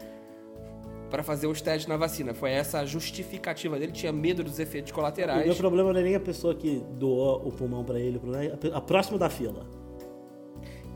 [1.09, 2.33] para fazer os testes na vacina.
[2.33, 5.45] Foi essa a justificativa dele, tinha medo dos efeitos O colaterais.
[5.45, 8.45] meu problema não é nem a pessoa que doou o pulmão pra ele, o problema
[8.45, 9.65] é a próxima da fila.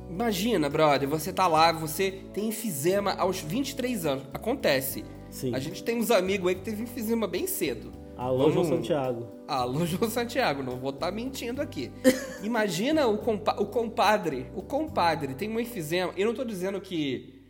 [0.09, 4.23] Imagina, brother, você tá lá, você tem enfisema aos 23 anos.
[4.33, 5.03] Acontece.
[5.29, 5.53] Sim.
[5.55, 7.91] A gente tem uns amigos aí que teve enfisema bem cedo.
[8.15, 9.27] Alô, João Santiago.
[9.47, 11.91] Alô, João Santiago, não vou estar mentindo aqui.
[12.43, 14.45] Imagina o, compa o compadre.
[14.55, 16.13] O compadre tem um enfisema.
[16.15, 17.41] Eu não tô dizendo que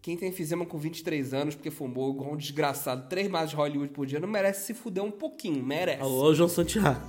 [0.00, 3.92] quem tem enfisema com 23 anos, porque fumou igual um desgraçado, três mais de Hollywood
[3.92, 5.64] por dia, não merece se fuder um pouquinho.
[5.64, 6.00] Merece.
[6.00, 7.00] Alô, João Santiago.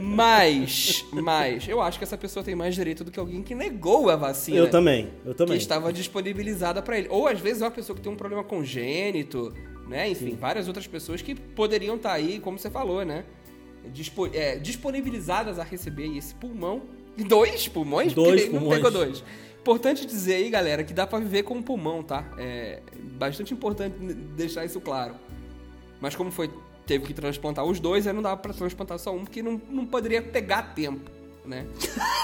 [0.00, 4.10] Mas, mas, eu acho que essa pessoa tem mais direito do que alguém que negou
[4.10, 4.56] a vacina.
[4.58, 5.56] Eu também, eu Que também.
[5.56, 7.08] estava disponibilizada para ele.
[7.10, 9.52] Ou às vezes é uma pessoa que tem um problema congênito,
[9.88, 10.08] né?
[10.08, 13.24] Enfim, várias outras pessoas que poderiam estar aí, como você falou, né?
[13.92, 16.82] Dispo- é, disponibilizadas a receber esse pulmão.
[17.16, 18.12] Dois pulmões?
[18.12, 18.76] Dois Porque ele não pulmões.
[18.82, 19.24] pegou dois.
[19.60, 22.24] Importante dizer aí, galera, que dá pra viver com um pulmão, tá?
[22.38, 22.80] É
[23.18, 23.94] bastante importante
[24.36, 25.14] deixar isso claro.
[26.00, 26.50] Mas como foi,
[26.86, 29.86] teve que transplantar os dois, aí não dava pra transplantar só um, porque não, não
[29.86, 31.10] poderia pegar tempo,
[31.44, 31.66] né?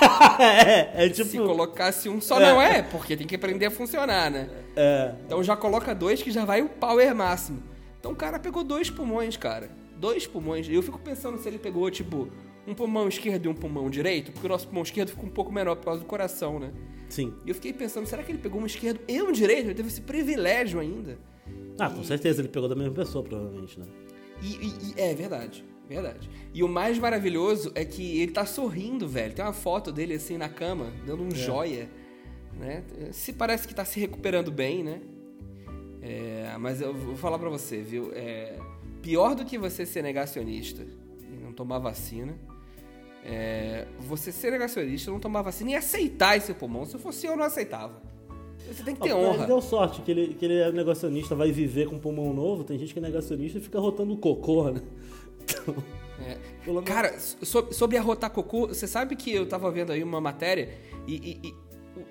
[0.39, 1.29] é, é tipo.
[1.31, 2.51] Se colocasse um só, É.
[2.53, 4.49] não é, porque tem que aprender a funcionar, né?
[4.77, 5.15] É.
[5.27, 7.63] Então já coloca dois que já vai o power máximo.
[7.99, 9.71] Então o cara pegou dois pulmões, cara.
[9.97, 10.67] Dois pulmões.
[10.69, 12.29] E eu fico pensando se ele pegou, tipo,
[12.67, 15.53] um pulmão esquerdo e um pulmão direito, porque o nosso pulmão esquerdo fica um pouco
[15.53, 16.73] menor por causa do coração, né?
[17.09, 17.35] Sim.
[17.45, 19.67] E eu fiquei pensando, será que ele pegou um esquerdo e um direito?
[19.67, 21.19] Ele teve esse privilégio ainda.
[21.79, 23.87] Ah, com certeza ele pegou da mesma pessoa, provavelmente, né?
[24.43, 26.29] E, e- e- é verdade, verdade.
[26.55, 29.35] E o mais maravilhoso é que ele tá sorrindo, velho.
[29.35, 31.89] Tem uma foto dele assim na cama, dando um joia,
[32.59, 32.83] né?
[33.13, 35.01] Se parece que tá se recuperando bem, né?
[36.03, 38.11] É, mas eu vou falar pra você, viu?
[38.15, 38.59] É,
[39.03, 40.83] pior do que você ser negacionista
[41.21, 42.35] e não tomar vacina,
[43.25, 46.87] é você ser negacionista, não tomar vacina e aceitar esse pulmão.
[46.87, 48.01] Se eu fosse eu, não aceitava.
[48.71, 49.47] Você tem que ter Ah, Ele honra.
[49.47, 52.63] deu sorte que ele, que ele é negacionista, vai viver com pulmão novo.
[52.65, 54.81] Tem gente que é negacionista e fica rotando cocô, né?
[55.43, 55.75] Então,
[56.21, 56.37] É.
[56.67, 60.69] menos- Cara, so- sobre arrotar cocô, você sabe que eu tava vendo aí uma matéria
[61.09, 61.55] e, e- e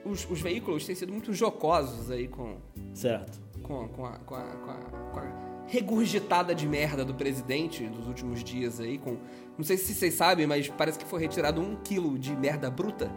[0.03, 2.57] os, os veículos têm sido muito jocosos aí com,
[2.93, 3.39] Certo.
[3.63, 4.75] com, com, a, com, a, com, a,
[5.13, 8.97] com a regurgitada de merda do presidente dos últimos dias aí.
[8.97, 9.17] Com,
[9.57, 13.09] não sei se vocês sabem, mas parece que foi retirado um quilo de merda bruta.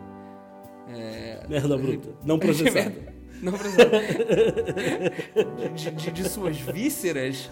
[0.89, 2.11] É, Merda bruta.
[2.25, 3.13] Não processada.
[3.51, 4.01] Não processada.
[5.75, 7.51] de, de- de suas vísceras.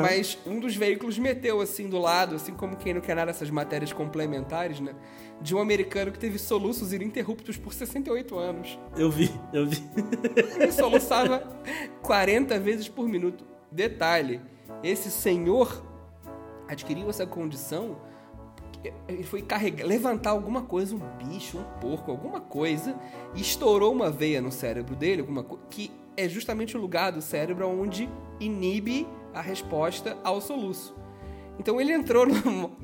[0.00, 3.50] Mas um dos veículos meteu assim do lado, assim como quem não quer nada essas
[3.50, 4.94] matérias complementares, né?
[5.40, 8.78] De um americano que teve soluços ininterruptos por 68 anos.
[8.96, 9.82] Eu vi, eu vi.
[10.60, 11.42] Ele soluçava
[12.02, 13.44] 40 vezes por minuto.
[13.72, 14.40] Detalhe,
[14.80, 15.84] esse senhor
[16.68, 17.96] adquiriu essa condição
[19.08, 22.94] ele foi carregar, levantar alguma coisa, um bicho, um porco, alguma coisa,
[23.34, 27.20] e estourou uma veia no cérebro dele, alguma co- que é justamente o lugar do
[27.22, 30.94] cérebro onde inibe a resposta ao soluço.
[31.58, 32.76] Então ele entrou no.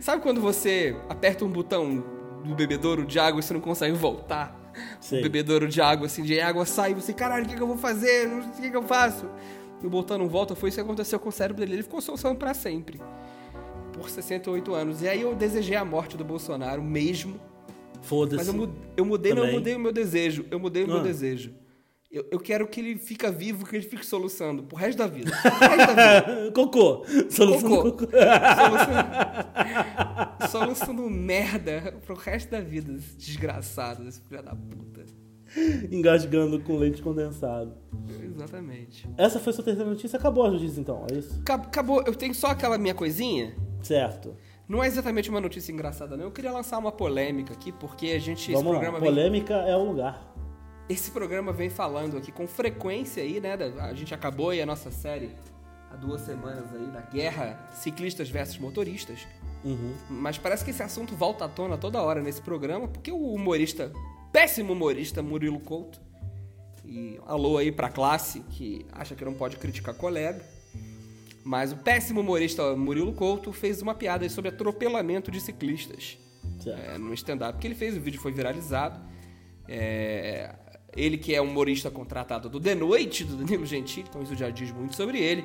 [0.00, 2.04] Sabe quando você aperta um botão
[2.44, 4.56] do bebedouro de água e você não consegue voltar?
[5.00, 5.18] Sei.
[5.20, 7.66] O bebedouro de água, assim, de água sai e você, caralho, o que, que eu
[7.66, 8.28] vou fazer?
[8.28, 9.26] O que, que eu faço.
[9.82, 11.74] E o botão não volta, foi isso que aconteceu com o cérebro dele.
[11.76, 13.00] Ele ficou soluçando pra sempre.
[13.98, 15.02] Por 68 anos.
[15.02, 17.38] E aí eu desejei a morte do Bolsonaro mesmo.
[18.02, 18.36] Foda-se.
[18.36, 20.44] Mas eu mudei, eu mudei não, eu mudei o meu desejo.
[20.50, 21.02] Eu mudei o meu Ah.
[21.02, 21.52] desejo.
[22.10, 25.30] Eu, eu quero que ele fica vivo, que ele fique soluçando pro resto da vida.
[25.42, 26.52] Pro resto da vida.
[26.52, 27.04] Cocô.
[27.28, 28.06] Solução Cocô.
[28.06, 28.06] cocô.
[31.10, 35.04] Merda pro resto da vida, esse desgraçado, esse filho da puta.
[35.90, 37.74] Engasgando com leite condensado.
[38.22, 39.08] Exatamente.
[39.16, 40.18] Essa foi sua terceira notícia.
[40.18, 41.06] Acabou a notícia, então.
[41.10, 41.38] É isso?
[41.40, 43.54] Acab- Acabou, eu tenho só aquela minha coisinha.
[43.82, 44.36] Certo.
[44.68, 46.24] Não é exatamente uma notícia engraçada, não.
[46.24, 48.42] Eu queria lançar uma polêmica aqui, porque a gente.
[48.42, 48.78] esse Vamos lá.
[48.78, 50.34] programa vem, Polêmica é o lugar.
[50.88, 53.54] esse programa vem falando aqui com frequência aí, né?
[53.80, 55.30] A gente acabou aí a nossa série
[55.90, 59.26] há duas semanas aí da guerra ciclistas versus motoristas.
[59.64, 59.94] Uhum.
[60.10, 63.90] Mas parece que esse assunto volta à tona toda hora nesse programa, porque o humorista
[64.30, 66.00] péssimo humorista Murilo Couto.
[66.84, 70.42] E alô aí pra classe que acha que não pode criticar colega.
[71.44, 76.18] Mas o péssimo humorista Murilo Couto fez uma piada sobre atropelamento de ciclistas
[76.66, 79.00] é, no stand-up que ele fez, o vídeo foi viralizado.
[79.68, 80.54] É,
[80.96, 84.72] ele que é humorista contratado do The Noite, do Danilo Gentili, então isso já diz
[84.72, 85.44] muito sobre ele.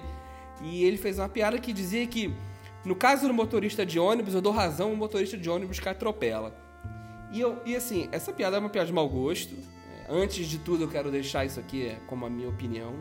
[0.62, 2.34] E ele fez uma piada que dizia que,
[2.86, 6.56] no caso do motorista de ônibus, eu dou razão ao motorista de ônibus que atropela.
[7.32, 9.56] E, eu, e assim, essa piada é uma piada de mau gosto.
[9.56, 12.96] É, Antes de tudo, eu quero deixar isso aqui é, como a minha opinião.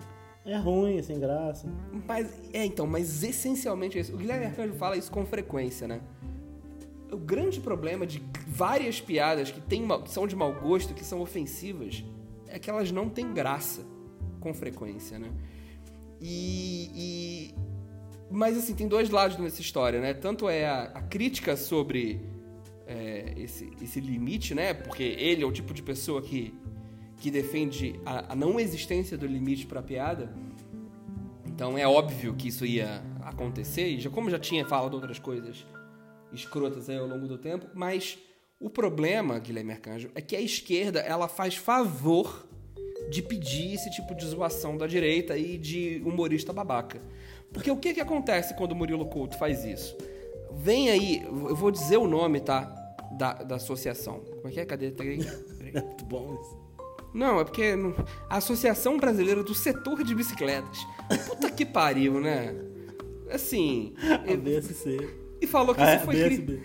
[0.45, 1.68] É ruim, é sem graça.
[2.07, 4.12] Mas, é, então, mas essencialmente é isso.
[4.14, 6.01] O Guilherme Arcanjo fala isso com frequência, né?
[7.12, 11.20] O grande problema de várias piadas que, tem, que são de mau gosto, que são
[11.20, 12.05] ofensivas,
[12.49, 13.82] é que elas não têm graça
[14.40, 15.30] com frequência, né?
[16.20, 17.55] E, e-
[18.30, 20.14] Mas, assim, tem dois lados nessa história, né?
[20.14, 22.20] Tanto é a, a crítica sobre
[22.86, 24.72] é, esse, esse limite, né?
[24.74, 26.55] Porque ele é o tipo de pessoa que,
[27.23, 30.29] que defende a, a não existência do limite para piada.
[31.47, 35.64] Então é óbvio que isso ia acontecer, e já, como já tinha falado outras coisas
[36.33, 38.18] escrotas aí ao longo do tempo, mas
[38.59, 42.45] o problema, Guilherme Arcanjo, é que a esquerda ela faz favor
[43.09, 47.01] de pedir esse tipo de zoação da direita e de humorista babaca.
[47.53, 49.97] Porque o que, que acontece quando o Murilo Couto faz isso?
[50.51, 52.62] Vem aí, eu vou dizer o nome, tá?
[53.12, 54.20] Da, da associação.
[54.20, 54.64] Como é que é?
[54.64, 54.91] Cadê?
[54.91, 55.05] Tá.
[55.07, 56.62] Muito bom isso.
[57.15, 57.75] Não, é porque
[58.31, 60.79] a Associação Brasileira do Setor de Bicicletas.
[61.27, 62.55] Puta que pariu, né?
[63.31, 63.95] Assim.
[64.27, 65.09] A E, BSC.
[65.41, 66.63] e falou que Ah, é, isso foi crime.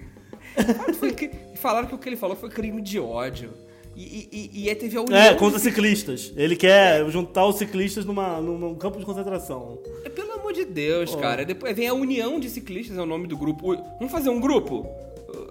[0.99, 3.51] Foi cri- E falaram que o que ele falou foi crime de ódio.
[3.95, 5.17] E, e, e, aí teve a união.
[5.17, 6.31] É, contra de- ciclistas.
[6.35, 9.79] Ele quer juntar os ciclistas numa, num campo de concentração.
[10.05, 11.43] É, Pelo amor de Deus, cara.
[11.43, 13.75] Depois vem a União de Ciclistas, é o nome do grupo.
[13.97, 14.87] Vamos fazer um grupo?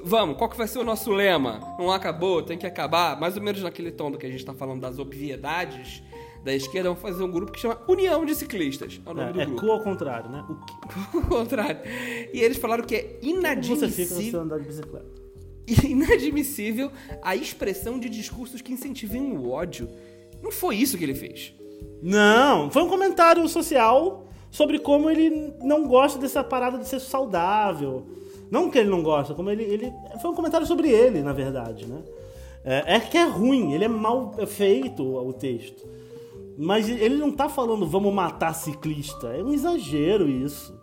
[0.09, 1.59] Vamos, qual que vai ser o nosso lema?
[1.77, 3.19] Não acabou, tem que acabar.
[3.19, 6.01] Mais ou menos naquele tom do que a gente tá falando das obviedades
[6.45, 9.01] da esquerda, vamos fazer um grupo que chama União de Ciclistas.
[9.05, 9.61] É o nome do É, é grupo.
[9.63, 10.45] cu ao contrário, né?
[10.49, 11.81] O que O contrário.
[12.33, 15.07] E eles falaram que é Como você fica no inadmissível, seu andar de bicicleta?
[15.85, 19.89] inadmissível a expressão de discursos que incentivem o ódio.
[20.41, 21.53] Não foi isso que ele fez.
[22.01, 28.07] Não, foi um comentário social sobre como ele não gosta dessa parada de ser saudável.
[28.51, 29.65] Não que ele não gosta, como ele.
[29.65, 32.03] ele foi um comentário sobre ele, na verdade, né?
[32.65, 35.87] É, é que é ruim, ele é mal feito o texto.
[36.59, 39.29] Mas ele não tá falando vamos matar ciclista.
[39.29, 40.75] É um exagero isso.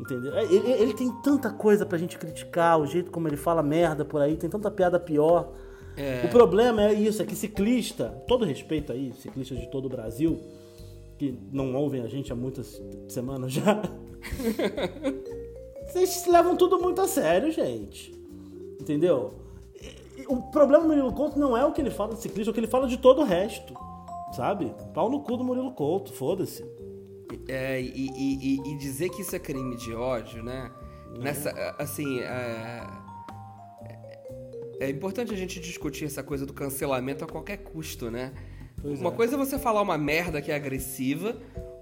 [0.00, 0.34] Entendeu?
[0.36, 4.04] É, Ele, ele tem tanta coisa pra gente criticar, o jeito como ele fala merda
[4.04, 5.52] por aí, tem tanta piada pior.
[6.24, 10.40] O problema é isso, é que ciclista, todo respeito aí, ciclistas de todo o Brasil,
[11.18, 13.82] que não ouvem a gente há muitas semanas já.
[15.86, 18.12] Vocês levam tudo muito a sério, gente.
[18.80, 19.34] Entendeu?
[20.28, 22.54] O problema do Murilo Couto não é o que ele fala de ciclista, é o
[22.54, 23.74] que ele fala de todo o resto.
[24.32, 24.74] Sabe?
[24.94, 26.64] Pau no cu do Murilo Couto, foda-se.
[27.48, 30.70] É, e, e- e- dizer que isso é crime de ódio, né?
[31.18, 32.86] Nessa, assim, é,
[34.80, 38.32] é importante a gente discutir essa coisa do cancelamento a qualquer custo, né?
[38.80, 39.12] Pois uma é.
[39.14, 41.36] coisa é você falar uma merda que é agressiva,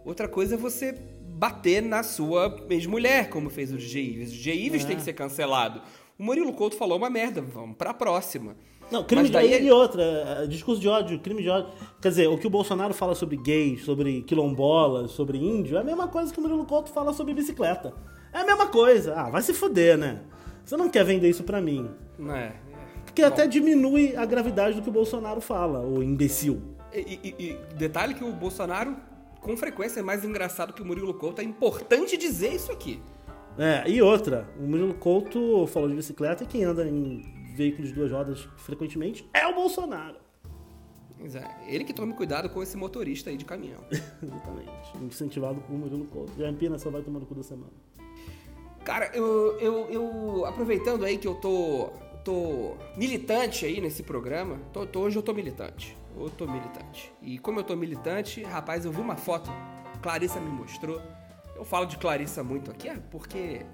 [0.04, 0.94] outra coisa é você
[1.40, 4.28] bater na sua ex-mulher, como fez o DJ Ives.
[4.28, 4.86] O DJ Ives É.
[4.88, 5.80] tem que ser cancelado.
[6.18, 8.54] O Murilo Couto falou uma merda, vamos pra próxima.
[8.92, 11.70] Não, crime Mas de daí- e outra, é, discurso de ódio, crime de ódio.
[12.02, 15.84] Quer dizer, o que o Bolsonaro fala sobre gays, sobre quilombolas, sobre índio, é a
[15.84, 17.94] mesma coisa que o Murilo Couto fala sobre bicicleta.
[18.34, 19.14] É a mesma coisa.
[19.16, 20.20] Ah, vai se fuder, né?
[20.62, 21.88] Você não quer vender isso pra mim.
[22.18, 22.52] Não é?
[23.06, 26.60] Porque até diminui a gravidade do que o Bolsonaro fala, o imbecil.
[26.92, 28.94] E, e- e detalhe que o Bolsonaro,
[29.40, 31.40] com frequência, é mais engraçado que o Murilo Couto.
[31.40, 33.00] É importante dizer isso aqui.
[33.58, 37.22] É, e outra, o Murilo Couto falou de bicicleta e quem anda em
[37.54, 40.16] veículos de duas rodas frequentemente é o Bolsonaro.
[41.18, 43.80] Pois é, ele que tome cuidado com esse motorista aí de caminhão.
[44.22, 44.96] Exatamente.
[45.02, 46.32] Incentivado por Murilo Couto.
[46.38, 47.72] Já Empina só vai tomar no cu da semana.
[48.84, 51.90] Cara, eu, eu, eu aproveitando aí que eu tô,
[52.24, 55.94] tô militante aí nesse programa, tô, tô- hoje eu tô militante.
[56.16, 57.12] Eu tô militante.
[57.22, 59.50] E como eu tô militante, rapaz, eu vi uma foto,
[60.02, 61.00] Clarissa me mostrou.
[61.56, 63.64] Eu falo de Clarissa muito aqui, é porque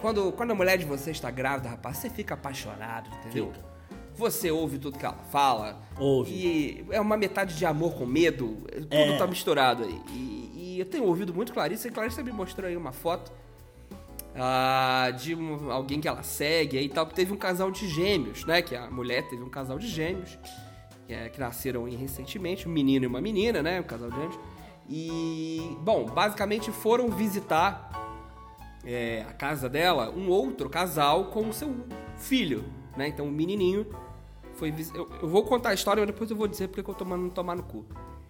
[0.00, 3.52] quando, quando a mulher de você está grávida, rapaz, você fica apaixonado, entendeu?
[3.52, 3.74] Fica.
[4.16, 5.80] Você ouve tudo que ela fala.
[5.98, 6.30] Ouve.
[6.32, 8.58] E é uma metade de amor com medo.
[8.72, 9.16] Tudo É.
[9.18, 10.00] tá misturado aí.
[10.10, 13.32] E, e eu tenho ouvido muito Clarissa, e Clarissa me mostrou aí uma foto
[14.36, 18.62] ah, de um- alguém que ela segue e tal, teve um casal de gêmeos, né?
[18.62, 20.38] Que a mulher teve um casal de gêmeos,
[21.06, 23.80] que, é, que nasceram recentemente, um menino e uma menina, né?
[23.80, 24.38] Um casal de gêmeos.
[24.88, 27.90] E, bom, basicamente foram visitar
[28.84, 31.74] é, a casa dela um outro casal com o seu
[32.18, 32.64] filho,
[32.96, 33.08] né?
[33.08, 33.86] Então o menininho
[34.54, 36.94] Foi, eu, eu vou contar a história, mas depois eu vou dizer porque que eu
[36.94, 37.84] tô mandando tomar no cu.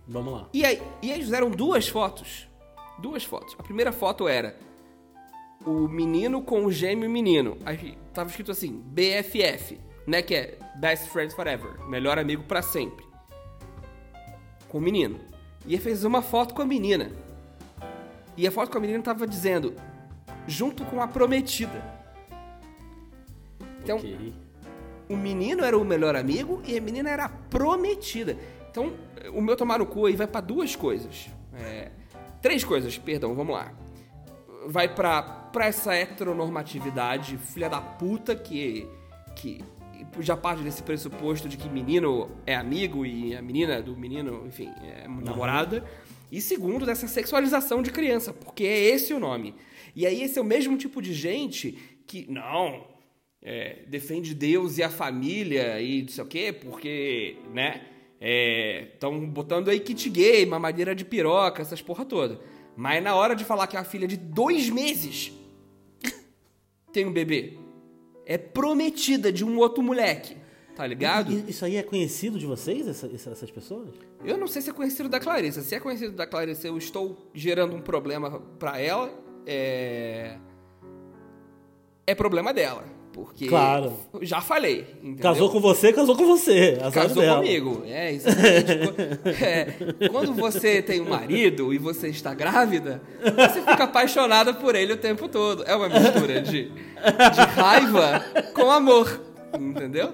[0.07, 0.49] Vamos lá.
[0.53, 2.49] E aí, e aí fizeram duas fotos.
[2.99, 3.57] Duas fotos.
[3.59, 4.57] A primeira foto era
[5.67, 7.57] o menino com o gêmeo menino.
[7.65, 10.23] Aí tava escrito assim, BFF, né?
[10.23, 11.87] Que é Best Friends Forever.
[11.87, 13.05] Melhor amigo pra sempre.
[14.69, 15.21] Com o menino.
[15.67, 17.11] E aí fez uma foto com a menina.
[18.37, 19.75] E a foto com a menina tava dizendo,
[20.47, 21.83] junto com a prometida.
[23.83, 24.33] Então, Ok.
[25.09, 28.37] o menino era o melhor amigo e a menina era a prometida.
[28.71, 28.93] Então,
[29.33, 31.29] o meu tomar no cu aí vai pra duas coisas.
[31.55, 31.91] É,
[32.43, 33.73] três coisas, perdão, vamos lá.
[34.67, 38.89] Vai pra, pra essa heteronormatividade, filha da puta, que,
[39.37, 39.63] que
[40.21, 44.71] já parte desse pressuposto de que menino é amigo e a menina do menino, enfim,
[44.83, 45.85] é namorada.
[46.31, 49.55] E segundo, dessa sexualização de criança, porque é esse o nome.
[49.95, 52.87] E aí esse é o mesmo tipo de gente que, não,
[53.43, 57.83] é, defende Deus e a família e não sei o quê, porque, né,
[58.95, 62.41] estão botando aí kit gay, mamadeira de piroca, essas porra toda.
[62.77, 65.33] Mas na hora de falar que é uma filha de dois meses
[66.93, 67.59] tem um bebê,
[68.27, 70.37] é prometida de um outro moleque,
[70.75, 71.33] tá ligado?
[71.33, 73.89] E- Isso aí é conhecido de vocês, essa- essa- essas pessoas?
[74.25, 75.61] Eu não sei se é conhecido da Clarissa.
[75.63, 79.13] Se é conhecido da Clarissa, eu estou gerando um problema pra ela.
[79.47, 80.39] É.
[82.07, 82.85] É problema dela.
[83.15, 83.47] Porque.
[83.47, 83.93] Claro.
[84.23, 84.85] Já falei.
[85.01, 85.23] Entendeu?
[85.23, 86.77] Casou com você, casou com você.
[86.93, 87.37] Casou dela.
[87.41, 87.83] comigo.
[87.87, 88.75] É, exatamente.
[89.45, 94.93] É, quando você tem um marido e você está grávida, você fica apaixonada por ele
[94.93, 95.63] o tempo todo.
[95.65, 99.21] É uma mistura de, de raiva com amor.
[99.59, 100.13] Entendeu?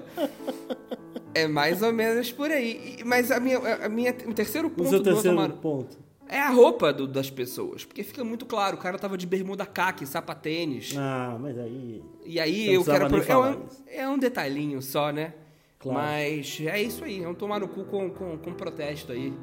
[1.33, 2.97] É mais ou menos por aí.
[3.03, 5.97] Mas a minha, a minha, o terceiro O ponto do meu terceiro tomar- ponto.
[6.31, 7.85] É a roupa do- das pessoas.
[7.85, 10.95] Porque fica muito claro, o cara tava de bermuda caque, sapatênis.
[10.97, 12.01] Ah, mas aí.
[12.25, 13.09] E aí eu quero.
[13.09, 15.33] nem É um, é um detalhinho só, né?
[15.77, 15.99] Claro.
[15.99, 19.33] Mas é isso aí, é um tomar no cu com, com, com protesto aí.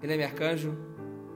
[0.00, 0.76] Guilherme Arcanjo,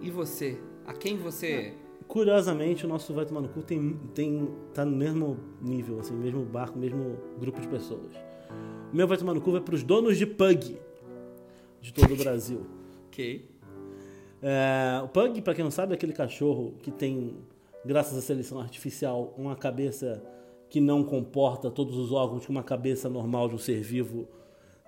[0.00, 0.58] e você?
[0.86, 1.74] A quem você.
[2.06, 6.44] Curiosamente, o nosso Vai Tomar no Cu tem, tem, tá no mesmo nível, assim, mesmo
[6.44, 8.12] barco, mesmo grupo de pessoas.
[8.92, 10.76] O meu Vai Tomar no Cu vai pros donos de pug
[11.80, 12.66] de todo o Brasil.
[13.08, 13.48] Ok.
[14.42, 17.36] É, o pug, pra quem não sabe, é aquele cachorro que tem,
[17.84, 20.22] graças à seleção artificial, uma cabeça
[20.68, 24.26] que não comporta todos os órgãos que uma cabeça normal de um ser vivo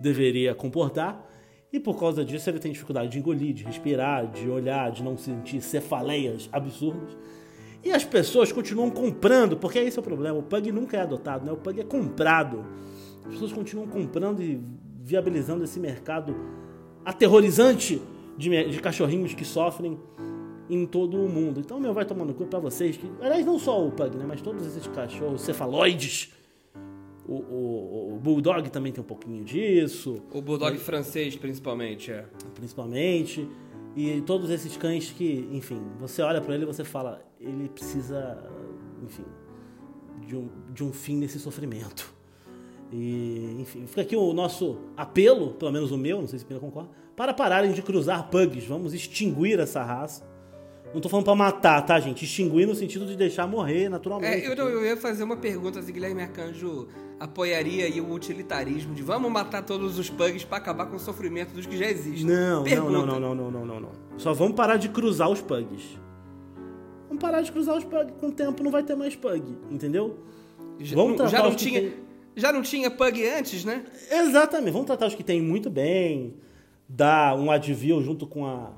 [0.01, 1.31] deveria comportar.
[1.73, 5.17] E por causa disso ele tem dificuldade de engolir, de respirar, de olhar, de não
[5.17, 7.17] sentir cefaleias absurdas.
[7.83, 10.39] E as pessoas continuam comprando, porque esse é o problema.
[10.39, 11.53] O pug nunca é adotado, né?
[11.53, 12.65] O pug é comprado.
[13.27, 14.63] As pessoas continuam comprando e
[15.03, 16.35] viabilizando esse mercado
[17.05, 18.01] aterrorizante
[18.37, 19.99] de, de cachorrinhos que sofrem
[20.69, 21.61] em todo o mundo.
[21.61, 24.41] Então, meu vai tomando cu pra vocês que, aliás, não só o pug, né, mas
[24.41, 26.33] todos esses cachorros cefaloides.
[27.27, 32.27] O, o, o bulldog também tem um pouquinho disso, O bulldog francês, principalmente, é.
[32.55, 33.49] principalmente.
[33.97, 38.43] E todos esses cães que, enfim, você olha pra ele e você fala, ele precisa,
[39.03, 39.25] enfim,
[40.27, 42.13] de um, de um fim nesse sofrimento.
[42.93, 46.49] E, enfim, fica aqui o nosso apelo, pelo menos o meu, não sei se o
[46.49, 48.65] Pina concorda, para pararem de cruzar pugs.
[48.67, 50.23] Vamos extinguir essa raça.
[50.93, 52.25] Não tô falando pra matar, tá, gente?
[52.25, 54.47] Extinguir no sentido de deixar morrer naturalmente.
[54.47, 56.87] É, eu, eu ia fazer uma pergunta se Guilherme Arcanjo
[57.19, 61.53] apoiaria aí o utilitarismo de vamos matar todos os pugs pra acabar com o sofrimento
[61.53, 62.25] dos que já existem.
[62.27, 62.93] Não, não, Pergunta.
[62.93, 63.91] não, não, não, não, não, não, não.
[64.17, 65.99] Só vamos parar de cruzar os pugs.
[67.09, 68.15] Vamos parar de cruzar os pugs.
[68.21, 70.19] Com o tempo não vai ter mais pug, entendeu?
[70.79, 71.93] Já, Vamos não, tratar já não tinha, tem-
[72.37, 73.85] já não tinha pug antes, né?
[74.13, 74.73] Exatamente.
[74.73, 76.35] Vamos tratar os que tem muito bem.
[76.97, 78.71] Dar um advil junto com a,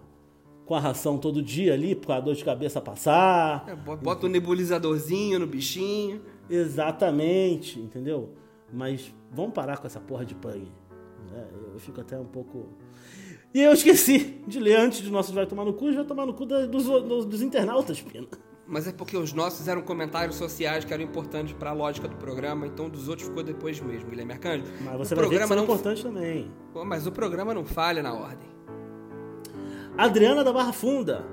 [0.64, 3.64] com a ração todo dia ali, pra dor de cabeça passar.
[3.68, 6.22] É, bo- Bota um nebulizadorzinho no bichinho.
[6.48, 8.30] Exatamente, entendeu?
[8.72, 10.60] Mas vamos parar com essa porra de pug.
[11.30, 11.44] né?
[11.74, 12.68] eu fico até um pouco.
[13.54, 16.34] E eu esqueci de ler antes de nossos Vai Tomar no Cu, vai tomar no
[16.34, 18.26] cu dos, dos, dos internautas, Pina.
[18.68, 22.66] Mas é porque os nossos eram comentários sociais que eram importantes pra lógica do programa,
[22.66, 24.64] então dos outros ficou depois mesmo, Guilherme Arcanjo.
[24.80, 26.50] Mas você o vai ver que programa não importantes também.
[26.72, 28.48] Pô, Mas o programa não falha na ordem.
[29.96, 31.24] Adriana da Barra Funda.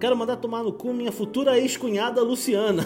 [0.00, 2.84] Quero mandar tomar no cu minha futura ex-cunhada Luciana.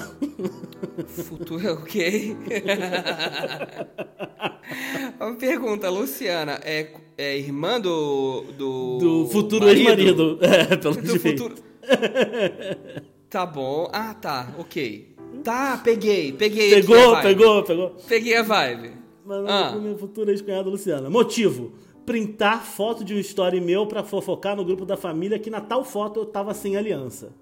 [1.09, 2.37] Futuro, ok.
[5.21, 8.45] Uma pergunta, Luciana, é, é irmã do.
[8.57, 9.89] Do, Do futuro marido?
[9.91, 10.39] ex-marido.
[10.43, 11.43] É, pelo Do jeito.
[11.43, 11.55] futuro.
[13.33, 13.89] tá bom.
[13.93, 15.17] Ah, tá, ok.
[15.43, 16.71] Tá, peguei, peguei.
[16.83, 17.91] Pegou, pegou, pegou.
[18.07, 18.93] Peguei a vibe.
[19.25, 19.73] Mandando Ah.
[19.77, 21.09] minha futura ex-cunhada Luciana.
[21.09, 21.73] Motivo:
[22.05, 25.85] printar foto de um story meu pra fofocar no grupo da família que na tal
[25.85, 27.33] foto eu tava sem aliança.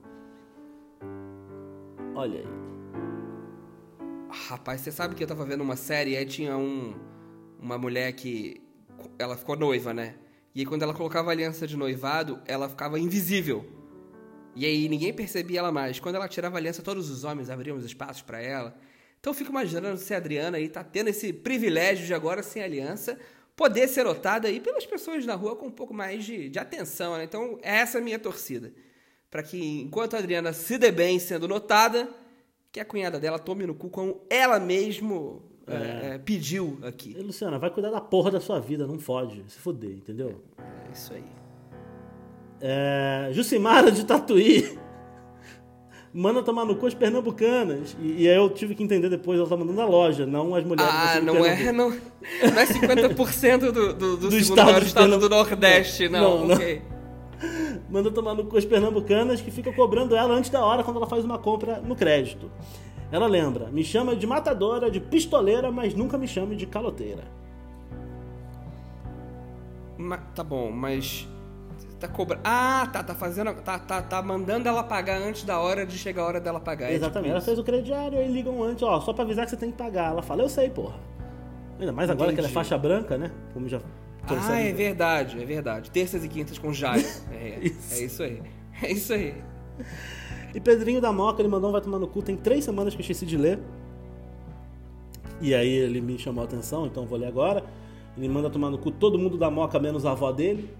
[2.14, 2.46] Olha aí.
[4.48, 6.94] Rapaz, você sabe que eu tava vendo uma série e aí tinha um,
[7.60, 8.60] uma mulher que
[9.18, 10.14] ela ficou noiva, né?
[10.54, 13.64] E aí quando ela colocava a aliança de noivado, ela ficava invisível.
[14.54, 16.00] E aí ninguém percebia ela mais.
[16.00, 18.76] Quando ela tirava a aliança, todos os homens abriam os espaços para ela.
[19.20, 22.62] Então eu fico imaginando se a Adriana aí tá tendo esse privilégio de agora sem
[22.62, 23.18] aliança
[23.54, 27.18] poder ser notada aí pelas pessoas na rua com um pouco mais de, de atenção,
[27.18, 27.24] né?
[27.24, 28.72] Então essa é a minha torcida.
[29.30, 32.08] para que enquanto a Adriana se dê bem sendo notada,
[32.72, 37.14] que a cunhada dela tome no cu como ela mesmo é, é, pediu aqui.
[37.14, 39.44] Luciana, vai cuidar da porra da sua vida, não fode.
[39.48, 40.42] Se fuder, entendeu?
[40.58, 41.39] É isso aí.
[42.60, 44.78] É, Jucimara de Tatuí.
[46.12, 47.96] Manda tomar no cu as pernambucanas.
[48.00, 50.64] E, e aí eu tive que entender depois, ela tá mandando na loja, não as
[50.64, 51.96] mulheres Ah, não é, não, não
[52.60, 55.28] é 50% do, do, do, Do estado estado do.
[55.28, 56.54] Nordeste, não, Não, não.
[56.56, 56.82] ok.
[57.88, 61.06] Manda tomar no cu as pernambucanas que ficam cobrando ela antes da hora quando ela
[61.06, 62.50] faz uma compra no crédito.
[63.12, 67.22] Ela lembra, me chama de matadora, de pistoleira, mas nunca me chame de caloteira.
[69.96, 71.28] Ma- tá bom, mas.
[72.00, 72.40] Tá cobrando.
[72.44, 73.52] Ah, tá, tá fazendo.
[73.62, 76.90] Tá, tá, tá mandando ela pagar antes da hora de chegar a hora dela pagar.
[76.90, 77.24] é Exatamente.
[77.26, 79.70] tipo Ela fez o crediário, aí ligam antes, ó, só pra avisar que você tem
[79.70, 80.10] que pagar.
[80.12, 80.94] Ela fala, eu sei, porra.
[81.78, 82.54] Ainda mais agora que ela é Entendi.
[82.54, 83.30] faixa branca, né?
[83.52, 83.80] Como já
[84.26, 85.90] Ah, é verdade, é verdade.
[85.90, 87.06] Terças e quintas com Jairo.
[87.30, 87.94] É, Isso.
[87.94, 88.42] é isso aí.
[88.82, 89.34] É isso aí.
[90.54, 93.00] E Pedrinho da Moca, ele mandou um vai tomar no cu, tem três semanas que
[93.00, 93.58] eu esqueci de ler.
[95.40, 97.62] E aí ele me chamou a atenção, então eu vou ler agora.
[98.16, 100.70] Ele manda tomar no cu todo mundo da Moca, menos a avó dele.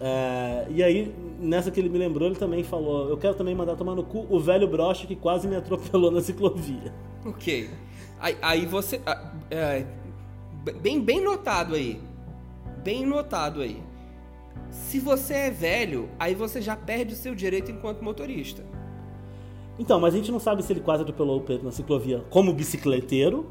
[0.00, 3.76] É, e aí, nessa que ele me lembrou, ele também falou: Eu quero também mandar
[3.76, 6.92] tomar no cu o velho broche que quase me atropelou na ciclovia.
[7.24, 7.70] Ok.
[8.20, 9.00] Aí, aí você.
[9.50, 9.86] é,
[10.80, 12.00] bem, bem notado aí.
[12.82, 13.82] Bem notado aí.
[14.70, 18.64] Se você é velho, aí você já perde o seu direito enquanto motorista.
[19.78, 22.52] Então, mas a gente não sabe se ele quase atropelou o Pedro na ciclovia como
[22.52, 23.46] bicicleteiro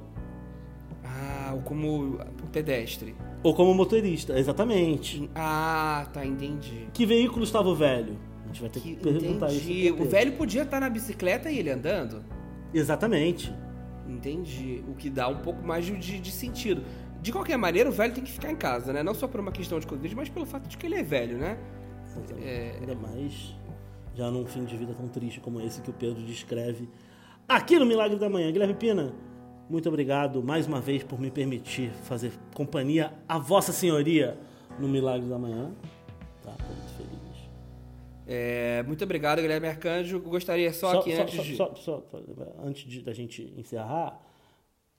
[1.03, 2.19] Ah, ou como
[2.51, 3.15] pedestre.
[3.45, 5.29] Ou como motorista, exatamente.
[5.35, 6.87] Ah, tá, entendi.
[6.91, 8.17] Que veículo estava o velho?
[8.43, 9.69] A gente vai ter que, Que, perguntar isso.
[9.69, 9.93] entendi.
[9.93, 12.23] pro O velho podia estar na bicicleta e ele andando?
[12.73, 13.53] Exatamente.
[14.09, 14.83] Entendi.
[14.87, 16.81] O que dá um pouco mais de, de sentido.
[17.21, 19.03] De qualquer maneira, o velho tem que ficar em casa, né?
[19.03, 21.37] Não só por uma questão de Covid, mas pelo fato de que ele é velho,
[21.37, 21.57] né?
[22.03, 22.47] Exatamente.
[22.47, 22.77] É.
[22.79, 23.55] Ainda mais
[24.15, 26.89] já num fim de vida tão triste como esse que o Pedro descreve
[27.47, 28.51] aqui no Milagre da Manhã.
[28.51, 29.13] Guilherme Pina,
[29.69, 34.37] muito obrigado mais uma vez por me permitir fazer companhia a Vossa Senhoria
[34.79, 35.73] no Milagre da Manhã.
[36.43, 37.49] Tá, tô muito feliz.
[38.27, 40.19] É, muito obrigado, Guilherme Arcanjo.
[40.19, 41.55] Gostaria só, que antes só, de.
[41.55, 42.23] só- só- só-
[42.63, 44.19] antes de, da gente encerrar,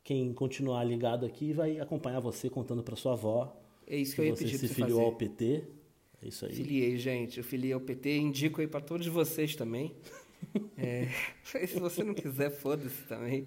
[0.04, 3.56] quem continuar ligado aqui vai acompanhar você contando para sua avó
[3.86, 5.28] É isso que que eu ia você pedir se você filiou ao fazer.
[5.28, 5.64] PT.
[6.22, 6.52] É isso aí.
[6.54, 7.38] Filiei, gente.
[7.38, 8.16] Eu filiei ao PT.
[8.18, 9.94] Indico aí pra todos vocês também.
[10.76, 11.08] É,
[11.66, 13.46] se você não quiser, foda-se também.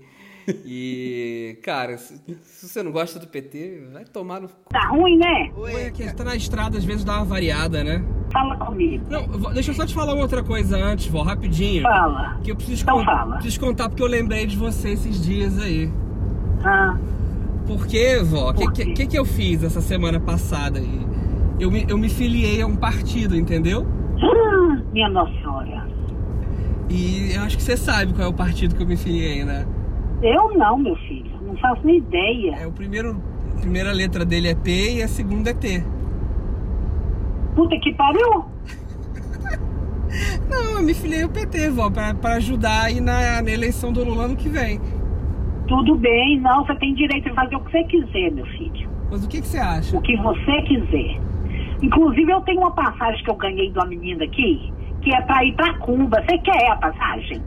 [0.66, 4.48] E, cara, se, se você não gosta do PT, vai tomar no.
[4.70, 5.52] Tá ruim, né?
[5.56, 8.04] Oi, aqui, tá na estrada, às vezes dá uma variada, né?
[8.32, 9.04] Fala comigo.
[9.10, 11.84] Não, deixa eu só te falar uma outra coisa antes, vó, rapidinho.
[11.84, 12.40] Fala.
[12.44, 13.36] Que eu preciso, Então con- fala.
[13.36, 15.92] preciso contar porque eu lembrei de você esses dias aí.
[16.64, 16.98] Ah,
[17.68, 18.50] Por quê, vó?
[18.50, 21.08] O que, Por que, que, que eu fiz essa semana passada aí?
[21.60, 23.86] Eu me, eu me filiei a um partido, entendeu?
[24.22, 25.88] ah, minha Nossa Senhora.
[26.90, 29.66] E eu acho que você sabe qual é o partido que eu me filiei, né?
[30.22, 31.32] Eu não, meu filho.
[31.42, 32.56] Não faço nem ideia.
[32.60, 33.22] É o primeiro.
[33.56, 35.84] A primeira letra dele é P e a segunda é T.
[37.56, 38.46] Puta que pariu.
[40.50, 44.04] Não, eu me filiei ao PT, vó, pra, pra ajudar aí na, na eleição do
[44.04, 44.82] Lula ano que vem.
[45.68, 46.66] Tudo bem, não.
[46.66, 48.90] Você tem direito de fazer o que você quiser, meu filho.
[49.12, 49.96] Mas o que, que você acha?
[49.96, 51.20] O que você quiser.
[51.82, 55.46] Inclusive, eu tenho uma passagem que eu ganhei de uma menina aqui, que é pra
[55.46, 56.24] ir pra Cuba.
[56.28, 57.42] Você quer a passagem?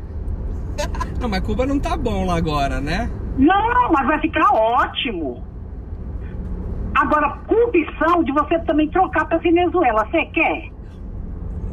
[1.22, 3.08] Não, mas Cuba não tá bom lá agora, né?
[3.38, 5.42] Não, mas vai ficar ótimo.
[6.96, 10.04] Agora, com opção de você também trocar pra Venezuela.
[10.10, 10.70] Você quer?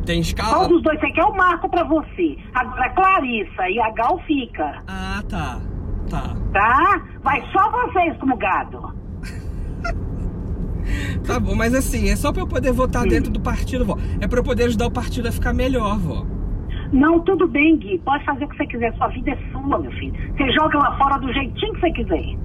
[0.06, 0.68] Tem Qual escala?
[0.68, 1.22] dos dois você quer?
[1.22, 2.38] Eu marco pra você.
[2.54, 5.60] Agora, Clarissa e a Gal fica, Ah, tá.
[6.10, 6.36] Tá.
[6.54, 7.02] tá?
[7.22, 8.94] Vai só vocês como gado.
[11.26, 13.98] Tá bom, mas assim, é só pra eu poder votar dentro do partido, vó.
[14.20, 16.26] É pra eu poder ajudar o partido a ficar melhor, vó.
[16.92, 18.00] Não, tudo bem, Gui.
[18.00, 18.94] Pode fazer o que você quiser.
[18.96, 20.14] Sua vida é sua, meu filho.
[20.36, 22.38] Você joga lá fora do jeitinho que você quiser.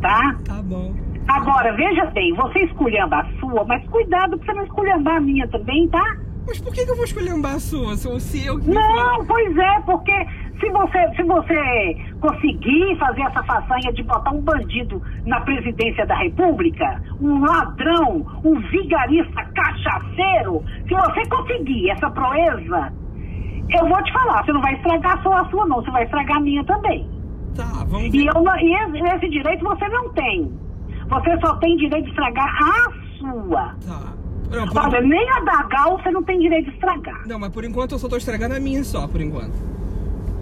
[0.00, 0.36] Tá?
[0.44, 0.94] Tá bom.
[1.28, 5.46] Agora, veja bem, você esculhamba a sua, mas cuidado pra você não esculhambar a minha
[5.48, 6.16] também, tá?
[6.46, 8.58] Mas por que, que eu vou escolher um baço se, se eu.
[8.58, 10.12] Não, pois é, porque
[10.60, 16.16] se você, se você conseguir fazer essa façanha de botar um bandido na presidência da
[16.16, 22.92] República, um ladrão, um vigarista cachaceiro, se você conseguir essa proeza,
[23.70, 26.36] eu vou te falar, você não vai estragar só a sua, não, você vai estragar
[26.36, 27.08] a minha também.
[27.56, 28.26] Tá, vamos E, ver.
[28.34, 30.50] eu, não- e esse- esse direito você não tem.
[31.08, 33.74] Você só tem direito de estragar a sua.
[33.86, 34.12] Tá.
[34.50, 34.84] Não, por...
[34.86, 37.26] Olha, nem a da Gal você não tem direito de estragar.
[37.26, 39.52] não, mas por enquanto eu só tô estragando a minha só, por enquanto.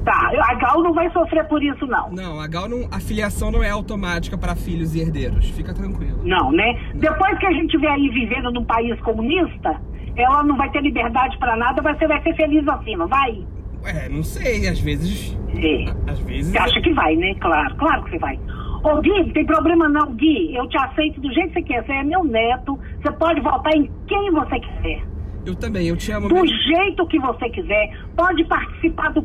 [0.05, 2.11] Tá, a Gal não vai sofrer por isso, não.
[2.11, 2.89] Não, a Gal não.
[2.91, 5.49] A filiação não é automática para filhos e herdeiros.
[5.51, 6.21] Fica tranquilo.
[6.25, 6.93] Não, né?
[6.95, 9.79] Depois que a gente estiver aí vivendo num país comunista,
[10.17, 13.45] ela não vai ter liberdade pra nada, você vai ser feliz assim, não vai?
[13.85, 15.37] É, não sei, às vezes.
[15.55, 16.11] É.
[16.11, 16.53] Às vezes.
[16.53, 17.35] Você acha que vai, né?
[17.41, 18.39] Claro, claro que você vai.
[18.83, 20.55] Ô Gui, não tem problema não, Gui.
[20.55, 21.85] Eu te aceito do jeito que você quer.
[21.85, 22.79] Você é meu neto.
[23.03, 25.03] Você pode votar em quem você quiser.
[25.45, 26.49] Eu também, eu te amo Do mesmo.
[26.49, 27.91] jeito que você quiser.
[28.17, 29.23] Pode participar do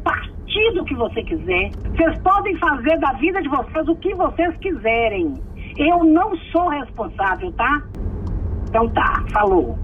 [0.56, 1.72] partido que você quiser.
[1.95, 5.34] Vocês podem fazer da vida de vocês o que vocês quiserem.
[5.78, 7.84] Eu não sou responsável, tá?
[8.70, 9.78] Então tá, falou.